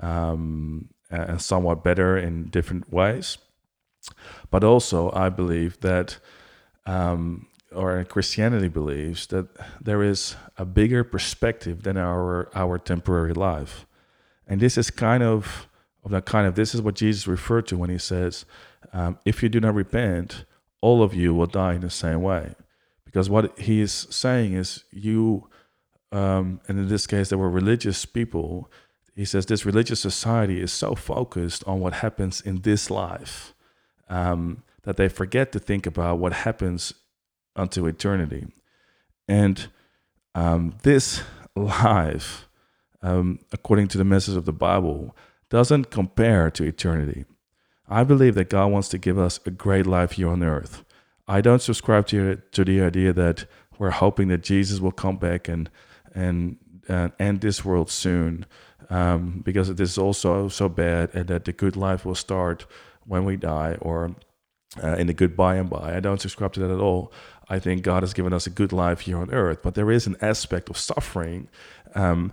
um, 0.00 0.88
and 1.10 1.40
somewhat 1.40 1.84
better 1.84 2.16
in 2.16 2.48
different 2.48 2.92
ways. 2.92 3.38
But 4.50 4.64
also, 4.64 5.12
I 5.12 5.28
believe 5.28 5.78
that, 5.80 6.18
um, 6.86 7.46
or 7.70 8.02
Christianity 8.04 8.68
believes 8.68 9.26
that 9.28 9.46
there 9.80 10.02
is 10.02 10.36
a 10.58 10.64
bigger 10.64 11.04
perspective 11.04 11.82
than 11.82 11.96
our 11.96 12.48
our 12.54 12.78
temporary 12.78 13.34
life, 13.34 13.86
and 14.46 14.60
this 14.60 14.76
is 14.76 14.90
kind 14.90 15.22
of 15.22 15.68
of 16.04 16.10
that 16.10 16.24
kind 16.24 16.46
of 16.46 16.54
this 16.54 16.74
is 16.74 16.82
what 16.82 16.96
Jesus 16.96 17.28
referred 17.28 17.66
to 17.68 17.76
when 17.78 17.90
he 17.90 17.98
says, 17.98 18.44
um, 18.92 19.18
"If 19.24 19.42
you 19.42 19.48
do 19.48 19.60
not 19.60 19.74
repent, 19.74 20.44
all 20.80 21.02
of 21.02 21.14
you 21.14 21.32
will 21.32 21.46
die 21.46 21.74
in 21.74 21.82
the 21.82 21.90
same 21.90 22.22
way," 22.22 22.54
because 23.12 23.28
what 23.30 23.58
he 23.58 23.80
is 23.80 24.08
saying 24.10 24.54
is 24.54 24.84
you, 24.90 25.48
um, 26.10 26.60
and 26.66 26.78
in 26.78 26.88
this 26.88 27.06
case, 27.06 27.28
there 27.28 27.38
were 27.38 27.50
religious 27.50 28.04
people 28.04 28.70
he 29.14 29.24
says 29.24 29.46
this 29.46 29.66
religious 29.66 30.00
society 30.00 30.60
is 30.60 30.72
so 30.72 30.94
focused 30.94 31.62
on 31.66 31.80
what 31.80 31.94
happens 31.94 32.40
in 32.40 32.62
this 32.62 32.90
life 32.90 33.54
um, 34.08 34.62
that 34.84 34.96
they 34.96 35.08
forget 35.08 35.52
to 35.52 35.58
think 35.58 35.86
about 35.86 36.18
what 36.18 36.32
happens 36.32 36.94
unto 37.54 37.86
eternity. 37.86 38.46
And 39.28 39.68
um, 40.34 40.76
this 40.82 41.22
life, 41.54 42.48
um, 43.02 43.40
according 43.52 43.88
to 43.88 43.98
the 43.98 44.04
message 44.04 44.36
of 44.36 44.46
the 44.46 44.52
Bible, 44.52 45.14
doesn't 45.50 45.90
compare 45.90 46.50
to 46.50 46.64
eternity. 46.64 47.26
I 47.86 48.04
believe 48.04 48.34
that 48.36 48.48
God 48.48 48.72
wants 48.72 48.88
to 48.88 48.98
give 48.98 49.18
us 49.18 49.38
a 49.44 49.50
great 49.50 49.86
life 49.86 50.12
here 50.12 50.30
on 50.30 50.42
earth. 50.42 50.84
I 51.28 51.40
don't 51.40 51.62
subscribe 51.62 52.06
to, 52.08 52.36
to 52.52 52.64
the 52.64 52.82
idea 52.82 53.12
that 53.12 53.46
we're 53.78 53.90
hoping 53.90 54.28
that 54.28 54.42
Jesus 54.42 54.80
will 54.80 54.92
come 54.92 55.16
back 55.16 55.48
and 55.48 55.70
and 56.14 56.58
uh, 56.88 57.08
end 57.18 57.40
this 57.40 57.64
world 57.64 57.90
soon 57.90 58.44
um, 58.90 59.40
because 59.42 59.74
this 59.74 59.90
is 59.90 59.98
also 59.98 60.48
so 60.48 60.68
bad, 60.68 61.10
and 61.14 61.26
that 61.28 61.44
the 61.46 61.52
good 61.52 61.76
life 61.76 62.04
will 62.04 62.14
start 62.14 62.66
when 63.06 63.24
we 63.24 63.36
die 63.36 63.76
or 63.80 64.14
uh, 64.82 64.96
in 64.96 65.06
the 65.06 65.14
good 65.14 65.36
by 65.36 65.56
and 65.56 65.70
by. 65.70 65.96
I 65.96 66.00
don't 66.00 66.20
subscribe 66.20 66.52
to 66.54 66.60
that 66.60 66.70
at 66.70 66.80
all. 66.80 67.12
I 67.48 67.58
think 67.58 67.82
God 67.82 68.02
has 68.02 68.12
given 68.12 68.32
us 68.32 68.46
a 68.46 68.50
good 68.50 68.72
life 68.72 69.00
here 69.00 69.18
on 69.18 69.32
earth, 69.32 69.60
but 69.62 69.74
there 69.74 69.90
is 69.90 70.06
an 70.06 70.16
aspect 70.20 70.68
of 70.70 70.76
suffering. 70.76 71.48
Um, 71.94 72.32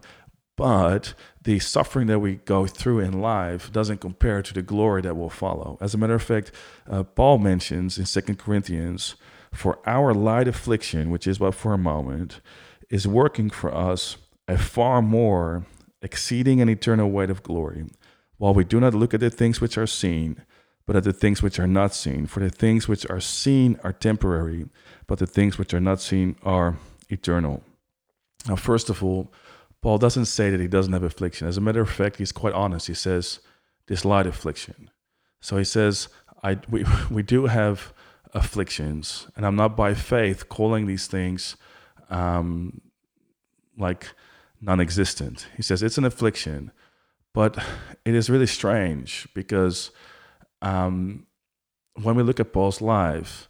but 0.59 1.13
the 1.41 1.57
suffering 1.57 2.07
that 2.07 2.19
we 2.19 2.35
go 2.35 2.67
through 2.67 2.99
in 2.99 3.21
life 3.21 3.71
doesn't 3.71 4.01
compare 4.01 4.41
to 4.41 4.53
the 4.53 4.61
glory 4.61 5.01
that 5.01 5.15
will 5.15 5.29
follow. 5.29 5.77
As 5.79 5.93
a 5.93 5.97
matter 5.97 6.15
of 6.15 6.21
fact, 6.21 6.51
uh, 6.89 7.03
Paul 7.03 7.37
mentions 7.37 7.97
in 7.97 8.05
Second 8.05 8.39
Corinthians, 8.39 9.15
for 9.53 9.79
our 9.85 10.13
light 10.13 10.49
affliction, 10.49 11.11
which 11.11 11.27
is 11.27 11.37
but 11.37 11.55
for 11.55 11.73
a 11.73 11.77
moment, 11.77 12.41
is 12.89 13.07
working 13.07 13.49
for 13.49 13.73
us 13.73 14.17
a 14.49 14.57
far 14.57 15.01
more 15.01 15.65
exceeding 16.01 16.59
and 16.59 16.69
eternal 16.69 17.09
weight 17.09 17.29
of 17.29 17.41
glory, 17.41 17.85
while 18.37 18.53
we 18.53 18.65
do 18.65 18.81
not 18.81 18.93
look 18.93 19.13
at 19.13 19.21
the 19.21 19.29
things 19.29 19.61
which 19.61 19.77
are 19.77 19.87
seen, 19.87 20.43
but 20.85 20.97
at 20.97 21.05
the 21.05 21.13
things 21.13 21.41
which 21.41 21.57
are 21.57 21.67
not 21.67 21.95
seen. 21.95 22.27
For 22.27 22.41
the 22.41 22.49
things 22.49 22.85
which 22.85 23.09
are 23.09 23.21
seen 23.21 23.79
are 23.81 23.93
temporary, 23.93 24.65
but 25.07 25.19
the 25.19 25.27
things 25.27 25.57
which 25.57 25.73
are 25.73 25.79
not 25.79 26.01
seen 26.01 26.35
are 26.43 26.77
eternal. 27.07 27.63
Now, 28.45 28.57
first 28.57 28.89
of 28.89 29.01
all, 29.01 29.31
Paul 29.81 29.97
doesn't 29.97 30.25
say 30.25 30.49
that 30.49 30.59
he 30.59 30.67
doesn't 30.67 30.93
have 30.93 31.03
affliction. 31.03 31.47
As 31.47 31.57
a 31.57 31.61
matter 31.61 31.81
of 31.81 31.89
fact, 31.89 32.17
he's 32.17 32.31
quite 32.31 32.53
honest. 32.53 32.87
He 32.87 32.93
says, 32.93 33.39
this 33.87 34.05
light 34.05 34.27
affliction. 34.27 34.89
So 35.41 35.57
he 35.57 35.63
says, 35.63 36.09
I, 36.43 36.57
we, 36.69 36.85
we 37.11 37.23
do 37.23 37.47
have 37.47 37.93
afflictions, 38.33 39.27
and 39.35 39.45
I'm 39.45 39.55
not 39.55 39.75
by 39.75 39.93
faith 39.93 40.49
calling 40.49 40.85
these 40.85 41.07
things 41.07 41.57
um, 42.09 42.81
like 43.77 44.07
non 44.61 44.79
existent. 44.79 45.47
He 45.55 45.63
says 45.63 45.81
it's 45.81 45.97
an 45.97 46.05
affliction, 46.05 46.71
but 47.33 47.57
it 48.05 48.13
is 48.13 48.29
really 48.29 48.47
strange 48.47 49.27
because 49.33 49.91
um, 50.61 51.25
when 52.01 52.15
we 52.15 52.23
look 52.23 52.39
at 52.39 52.53
Paul's 52.53 52.81
life, 52.81 53.49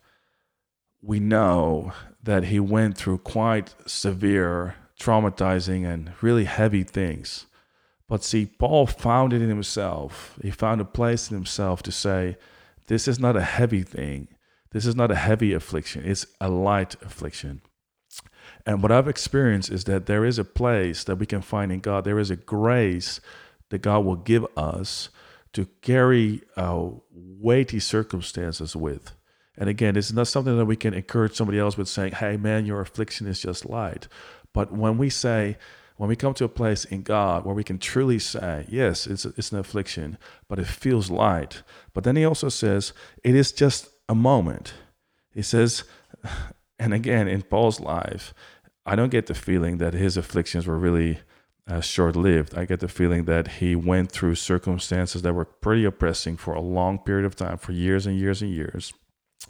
we 1.01 1.19
know 1.19 1.93
that 2.21 2.45
he 2.45 2.59
went 2.59 2.97
through 2.97 3.19
quite 3.19 3.73
severe, 3.85 4.75
traumatizing, 4.99 5.91
and 5.91 6.11
really 6.21 6.45
heavy 6.45 6.83
things. 6.83 7.45
But 8.07 8.23
see, 8.23 8.45
Paul 8.45 8.87
found 8.87 9.33
it 9.33 9.41
in 9.41 9.49
himself. 9.49 10.37
He 10.41 10.51
found 10.51 10.81
a 10.81 10.85
place 10.85 11.29
in 11.29 11.37
himself 11.37 11.83
to 11.83 11.91
say, 11.91 12.37
This 12.87 13.07
is 13.07 13.19
not 13.19 13.37
a 13.37 13.41
heavy 13.41 13.83
thing. 13.83 14.27
This 14.71 14.85
is 14.85 14.95
not 14.95 15.11
a 15.11 15.15
heavy 15.15 15.53
affliction. 15.53 16.03
It's 16.05 16.25
a 16.41 16.49
light 16.49 16.95
affliction. 17.01 17.61
And 18.65 18.81
what 18.81 18.91
I've 18.91 19.07
experienced 19.07 19.71
is 19.71 19.85
that 19.85 20.05
there 20.05 20.25
is 20.25 20.37
a 20.37 20.43
place 20.43 21.03
that 21.05 21.15
we 21.15 21.25
can 21.25 21.41
find 21.41 21.71
in 21.71 21.79
God. 21.79 22.03
There 22.03 22.19
is 22.19 22.29
a 22.29 22.35
grace 22.35 23.19
that 23.69 23.79
God 23.79 24.05
will 24.05 24.15
give 24.15 24.45
us 24.57 25.09
to 25.53 25.65
carry 25.81 26.41
uh, 26.55 26.89
weighty 27.11 27.79
circumstances 27.79 28.75
with. 28.75 29.13
And 29.57 29.69
again, 29.69 29.95
it's 29.95 30.11
not 30.11 30.27
something 30.27 30.57
that 30.57 30.65
we 30.65 30.75
can 30.75 30.93
encourage 30.93 31.33
somebody 31.33 31.59
else 31.59 31.77
with 31.77 31.87
saying, 31.87 32.13
hey, 32.13 32.37
man, 32.37 32.65
your 32.65 32.79
affliction 32.79 33.27
is 33.27 33.41
just 33.41 33.65
light. 33.65 34.07
But 34.53 34.71
when 34.71 34.97
we 34.97 35.09
say, 35.09 35.57
when 35.97 36.09
we 36.09 36.15
come 36.15 36.33
to 36.35 36.45
a 36.45 36.49
place 36.49 36.85
in 36.85 37.01
God 37.01 37.45
where 37.45 37.55
we 37.55 37.63
can 37.63 37.77
truly 37.77 38.19
say, 38.19 38.65
yes, 38.69 39.05
it's, 39.05 39.25
it's 39.25 39.51
an 39.51 39.59
affliction, 39.59 40.17
but 40.47 40.57
it 40.57 40.67
feels 40.67 41.11
light. 41.11 41.61
But 41.93 42.03
then 42.03 42.15
he 42.15 42.23
also 42.23 42.49
says, 42.49 42.93
it 43.23 43.35
is 43.35 43.51
just 43.51 43.89
a 44.07 44.15
moment. 44.15 44.73
He 45.33 45.41
says, 45.41 45.83
and 46.79 46.93
again, 46.93 47.27
in 47.27 47.41
Paul's 47.41 47.79
life, 47.79 48.33
I 48.85 48.95
don't 48.95 49.09
get 49.09 49.27
the 49.27 49.35
feeling 49.35 49.77
that 49.79 49.93
his 49.93 50.17
afflictions 50.17 50.65
were 50.65 50.79
really 50.79 51.19
uh, 51.67 51.81
short 51.81 52.15
lived. 52.15 52.57
I 52.57 52.65
get 52.65 52.79
the 52.79 52.87
feeling 52.87 53.25
that 53.25 53.47
he 53.59 53.75
went 53.75 54.11
through 54.11 54.35
circumstances 54.35 55.21
that 55.21 55.33
were 55.33 55.45
pretty 55.45 55.85
oppressing 55.85 56.37
for 56.37 56.53
a 56.53 56.61
long 56.61 56.97
period 56.97 57.25
of 57.25 57.35
time, 57.35 57.57
for 57.57 57.73
years 57.73 58.07
and 58.07 58.17
years 58.17 58.41
and 58.41 58.51
years. 58.51 58.93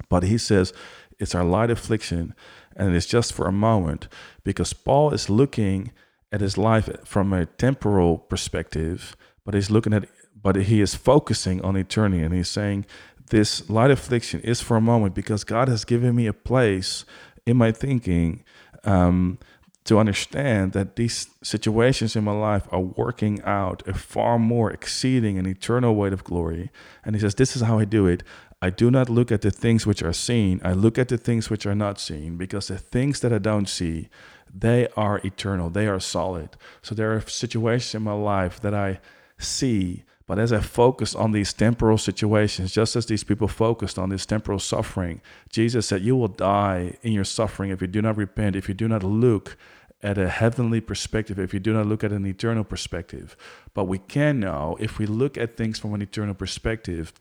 But 0.09 0.23
he 0.23 0.37
says 0.37 0.73
it's 1.19 1.35
our 1.35 1.43
light 1.43 1.69
affliction 1.69 2.33
and 2.75 2.95
it's 2.95 3.05
just 3.05 3.33
for 3.33 3.47
a 3.47 3.51
moment 3.51 4.07
because 4.43 4.73
Paul 4.73 5.11
is 5.11 5.29
looking 5.29 5.91
at 6.31 6.41
his 6.41 6.57
life 6.57 6.89
from 7.05 7.33
a 7.33 7.45
temporal 7.45 8.17
perspective, 8.17 9.15
but 9.45 9.53
he's 9.53 9.69
looking 9.69 9.93
at 9.93 10.07
but 10.41 10.55
he 10.55 10.79
is 10.79 10.95
focusing 10.95 11.61
on 11.61 11.75
eternity 11.75 12.23
and 12.23 12.33
he's 12.33 12.49
saying 12.49 12.85
this 13.29 13.69
light 13.69 13.91
affliction 13.91 14.39
is 14.41 14.61
for 14.61 14.77
a 14.77 14.81
moment 14.81 15.13
because 15.13 15.43
God 15.43 15.67
has 15.67 15.85
given 15.85 16.15
me 16.15 16.27
a 16.27 16.33
place 16.33 17.05
in 17.45 17.57
my 17.57 17.71
thinking 17.71 18.43
um, 18.83 19.37
to 19.85 19.97
understand 19.97 20.73
that 20.73 20.95
these 20.95 21.27
situations 21.41 22.15
in 22.15 22.23
my 22.23 22.31
life 22.31 22.67
are 22.71 22.79
working 22.79 23.41
out 23.43 23.81
a 23.87 23.93
far 23.93 24.37
more 24.37 24.71
exceeding 24.71 25.37
and 25.37 25.47
eternal 25.47 25.95
weight 25.95 26.13
of 26.13 26.23
glory. 26.23 26.69
And 27.03 27.15
he 27.15 27.21
says, 27.21 27.35
This 27.35 27.55
is 27.55 27.63
how 27.63 27.79
I 27.79 27.85
do 27.85 28.05
it. 28.05 28.23
I 28.61 28.69
do 28.69 28.91
not 28.91 29.09
look 29.09 29.31
at 29.31 29.41
the 29.41 29.51
things 29.51 29.87
which 29.87 30.03
are 30.03 30.13
seen, 30.13 30.59
I 30.63 30.73
look 30.73 30.97
at 30.97 31.07
the 31.07 31.17
things 31.17 31.49
which 31.49 31.65
are 31.65 31.75
not 31.75 31.99
seen, 31.99 32.37
because 32.37 32.67
the 32.67 32.77
things 32.77 33.21
that 33.21 33.31
I 33.31 33.37
don't 33.37 33.69
see, 33.69 34.09
they 34.53 34.87
are 34.97 35.19
eternal, 35.23 35.69
they 35.69 35.87
are 35.87 35.99
solid. 35.99 36.57
So 36.81 36.93
there 36.93 37.13
are 37.13 37.21
situations 37.21 37.95
in 37.95 38.03
my 38.03 38.13
life 38.13 38.59
that 38.61 38.73
I 38.73 38.99
see 39.37 40.03
but 40.29 40.37
as 40.37 40.53
I 40.53 40.59
focus 40.59 41.15
on 41.15 41.31
these 41.31 41.53
temporal 41.53 41.97
situations, 41.97 42.71
just 42.71 42.95
as 42.95 43.07
these 43.07 43.23
people 43.23 43.47
focused 43.47 43.97
on 43.97 44.09
this 44.09 44.27
temporal 44.27 44.59
suffering, 44.59 45.21
Jesus 45.49 45.87
said, 45.87 46.03
You 46.03 46.15
will 46.15 46.27
die 46.27 46.99
in 47.01 47.13
your 47.13 47.23
suffering 47.23 47.71
if 47.71 47.81
you 47.81 47.87
do 47.87 47.99
not 47.99 48.15
repent, 48.15 48.55
if 48.55 48.67
you 48.67 48.75
do 48.75 48.87
not 48.87 49.01
look 49.01 49.57
at 50.03 50.19
a 50.19 50.29
heavenly 50.29 50.81
perspective, 50.81 51.39
if 51.39 51.51
you 51.51 51.59
do 51.59 51.73
not 51.73 51.87
look 51.87 52.03
at 52.03 52.11
an 52.11 52.27
eternal 52.27 52.63
perspective. 52.63 53.35
But 53.73 53.85
we 53.85 53.97
can 53.97 54.39
know, 54.39 54.77
if 54.79 54.99
we 54.99 55.07
look 55.07 55.35
at 55.35 55.57
things 55.57 55.79
from 55.79 55.95
an 55.95 56.01
eternal 56.03 56.35
perspective, 56.35 57.11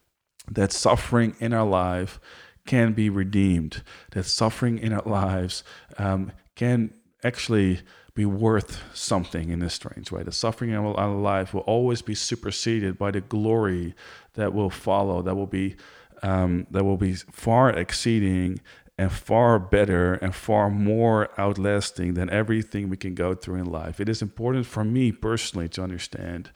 that 0.50 0.72
suffering 0.72 1.34
in 1.40 1.52
our 1.52 1.66
life 1.66 2.20
can 2.66 2.92
be 2.92 3.08
redeemed, 3.08 3.82
that 4.12 4.24
suffering 4.24 4.78
in 4.78 4.92
our 4.92 5.02
lives 5.06 5.64
um, 5.98 6.32
can 6.54 6.92
actually 7.24 7.80
be 8.14 8.26
worth 8.26 8.82
something 8.92 9.50
in 9.50 9.60
this 9.60 9.74
strange 9.74 10.10
way. 10.10 10.22
The 10.22 10.32
suffering 10.32 10.70
in 10.70 10.76
our 10.76 11.14
life 11.14 11.54
will 11.54 11.62
always 11.62 12.02
be 12.02 12.14
superseded 12.14 12.98
by 12.98 13.12
the 13.12 13.20
glory 13.20 13.94
that 14.34 14.52
will 14.52 14.70
follow. 14.70 15.22
That 15.22 15.36
will 15.36 15.46
be 15.46 15.76
um, 16.22 16.66
that 16.72 16.84
will 16.84 16.96
be 16.96 17.14
far 17.14 17.70
exceeding 17.70 18.60
and 18.98 19.12
far 19.12 19.60
better 19.60 20.14
and 20.14 20.34
far 20.34 20.68
more 20.68 21.30
outlasting 21.38 22.14
than 22.14 22.28
everything 22.28 22.88
we 22.88 22.96
can 22.96 23.14
go 23.14 23.34
through 23.34 23.54
in 23.54 23.66
life. 23.66 24.00
It 24.00 24.08
is 24.08 24.20
important 24.20 24.66
for 24.66 24.82
me 24.82 25.12
personally 25.12 25.68
to 25.70 25.82
understand 25.84 26.50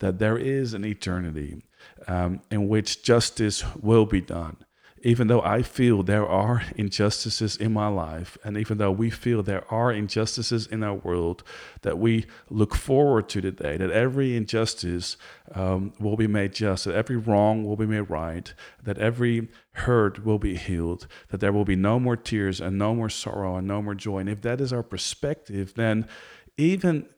that 0.00 0.18
there 0.18 0.36
is 0.36 0.74
an 0.74 0.84
eternity 0.84 1.62
um, 2.06 2.40
in 2.50 2.68
which 2.68 3.02
justice 3.02 3.64
will 3.76 4.06
be 4.06 4.20
done 4.20 4.56
even 5.02 5.28
though 5.28 5.42
I 5.42 5.62
feel 5.62 6.02
there 6.02 6.26
are 6.26 6.62
injustices 6.76 7.56
in 7.56 7.72
my 7.72 7.88
life, 7.88 8.36
and 8.44 8.56
even 8.56 8.78
though 8.78 8.90
we 8.90 9.10
feel 9.10 9.42
there 9.42 9.70
are 9.72 9.92
injustices 9.92 10.66
in 10.66 10.82
our 10.82 10.94
world, 10.94 11.42
that 11.82 11.98
we 11.98 12.26
look 12.50 12.74
forward 12.74 13.28
to 13.30 13.40
the 13.40 13.52
day 13.52 13.76
that 13.76 13.90
every 13.90 14.36
injustice 14.36 15.16
um, 15.54 15.92
will 16.00 16.16
be 16.16 16.26
made 16.26 16.52
just, 16.52 16.84
that 16.84 16.94
every 16.94 17.16
wrong 17.16 17.64
will 17.64 17.76
be 17.76 17.86
made 17.86 18.10
right, 18.10 18.52
that 18.82 18.98
every 18.98 19.48
hurt 19.72 20.24
will 20.24 20.38
be 20.38 20.56
healed, 20.56 21.06
that 21.28 21.40
there 21.40 21.52
will 21.52 21.64
be 21.64 21.76
no 21.76 22.00
more 22.00 22.16
tears 22.16 22.60
and 22.60 22.78
no 22.78 22.94
more 22.94 23.10
sorrow 23.10 23.56
and 23.56 23.68
no 23.68 23.80
more 23.80 23.94
joy. 23.94 24.18
And 24.18 24.28
if 24.28 24.42
that 24.42 24.60
is 24.60 24.72
our 24.72 24.82
perspective, 24.82 25.74
then 25.74 26.08
even 26.56 27.08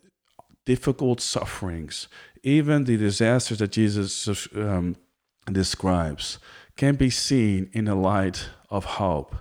difficult 0.74 1.20
sufferings, 1.20 2.06
even 2.44 2.84
the 2.84 2.96
disasters 2.96 3.58
that 3.58 3.72
Jesus 3.72 4.12
um, 4.54 4.94
describes, 5.50 6.38
can 6.76 6.94
be 6.94 7.10
seen 7.10 7.68
in 7.72 7.86
the 7.86 7.96
light 7.96 8.38
of 8.76 8.84
hope. 9.02 9.34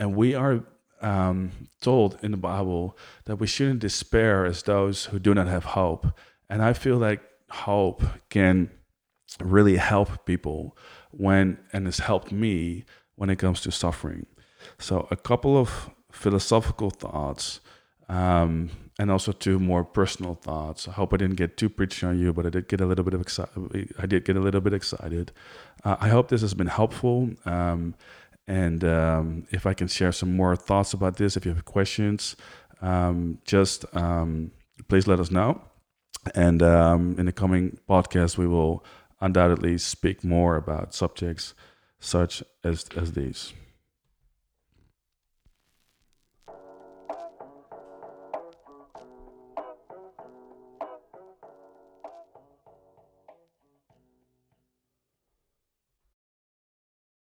And 0.00 0.16
we 0.16 0.34
are 0.34 0.64
um, 1.00 1.52
told 1.80 2.18
in 2.24 2.32
the 2.32 2.42
Bible 2.52 2.98
that 3.26 3.36
we 3.36 3.46
shouldn't 3.46 3.78
despair 3.78 4.44
as 4.44 4.64
those 4.64 5.04
who 5.08 5.20
do 5.20 5.32
not 5.34 5.46
have 5.46 5.66
hope. 5.80 6.04
And 6.50 6.60
I 6.60 6.72
feel 6.72 6.96
like 6.96 7.20
hope 7.48 8.02
can 8.28 8.68
really 9.38 9.76
help 9.76 10.26
people 10.26 10.76
when, 11.12 11.58
and 11.72 11.86
has 11.86 12.00
helped 12.00 12.32
me 12.32 12.84
when 13.14 13.30
it 13.30 13.38
comes 13.38 13.60
to 13.60 13.70
suffering. 13.70 14.26
So, 14.78 15.06
a 15.12 15.16
couple 15.16 15.56
of 15.56 15.90
philosophical 16.10 16.90
thoughts 16.90 17.60
um, 18.08 18.70
and 18.98 19.10
also 19.10 19.32
two 19.32 19.58
more 19.58 19.84
personal 19.84 20.34
thoughts. 20.34 20.86
I 20.86 20.92
hope 20.92 21.14
I 21.14 21.16
didn't 21.16 21.36
get 21.36 21.56
too 21.56 21.68
preachy 21.68 22.06
on 22.06 22.18
you, 22.18 22.32
but 22.32 22.46
I 22.46 22.50
did 22.50 22.68
get 22.68 22.80
a 22.80 22.86
little 22.86 23.04
bit 23.04 23.14
of 23.14 23.20
excited. 23.20 23.94
I 23.98 24.06
did 24.06 24.24
get 24.24 24.36
a 24.36 24.40
little 24.40 24.60
bit 24.60 24.74
excited. 24.74 25.32
Uh, 25.84 25.96
I 26.00 26.08
hope 26.08 26.28
this 26.28 26.42
has 26.42 26.54
been 26.54 26.66
helpful. 26.66 27.30
Um, 27.44 27.94
and 28.46 28.84
um, 28.84 29.46
if 29.50 29.66
I 29.66 29.74
can 29.74 29.88
share 29.88 30.12
some 30.12 30.36
more 30.36 30.56
thoughts 30.56 30.92
about 30.92 31.16
this, 31.16 31.36
if 31.36 31.46
you 31.46 31.54
have 31.54 31.64
questions, 31.64 32.36
um, 32.80 33.38
just 33.44 33.84
um, 33.96 34.50
please 34.88 35.06
let 35.06 35.20
us 35.20 35.30
know. 35.30 35.62
And 36.34 36.62
um, 36.62 37.16
in 37.18 37.26
the 37.26 37.32
coming 37.32 37.78
podcast, 37.88 38.36
we 38.36 38.46
will 38.46 38.84
undoubtedly 39.20 39.78
speak 39.78 40.22
more 40.22 40.56
about 40.56 40.94
subjects 40.94 41.54
such 42.00 42.42
as 42.64 42.84
as 42.96 43.12
these. 43.12 43.52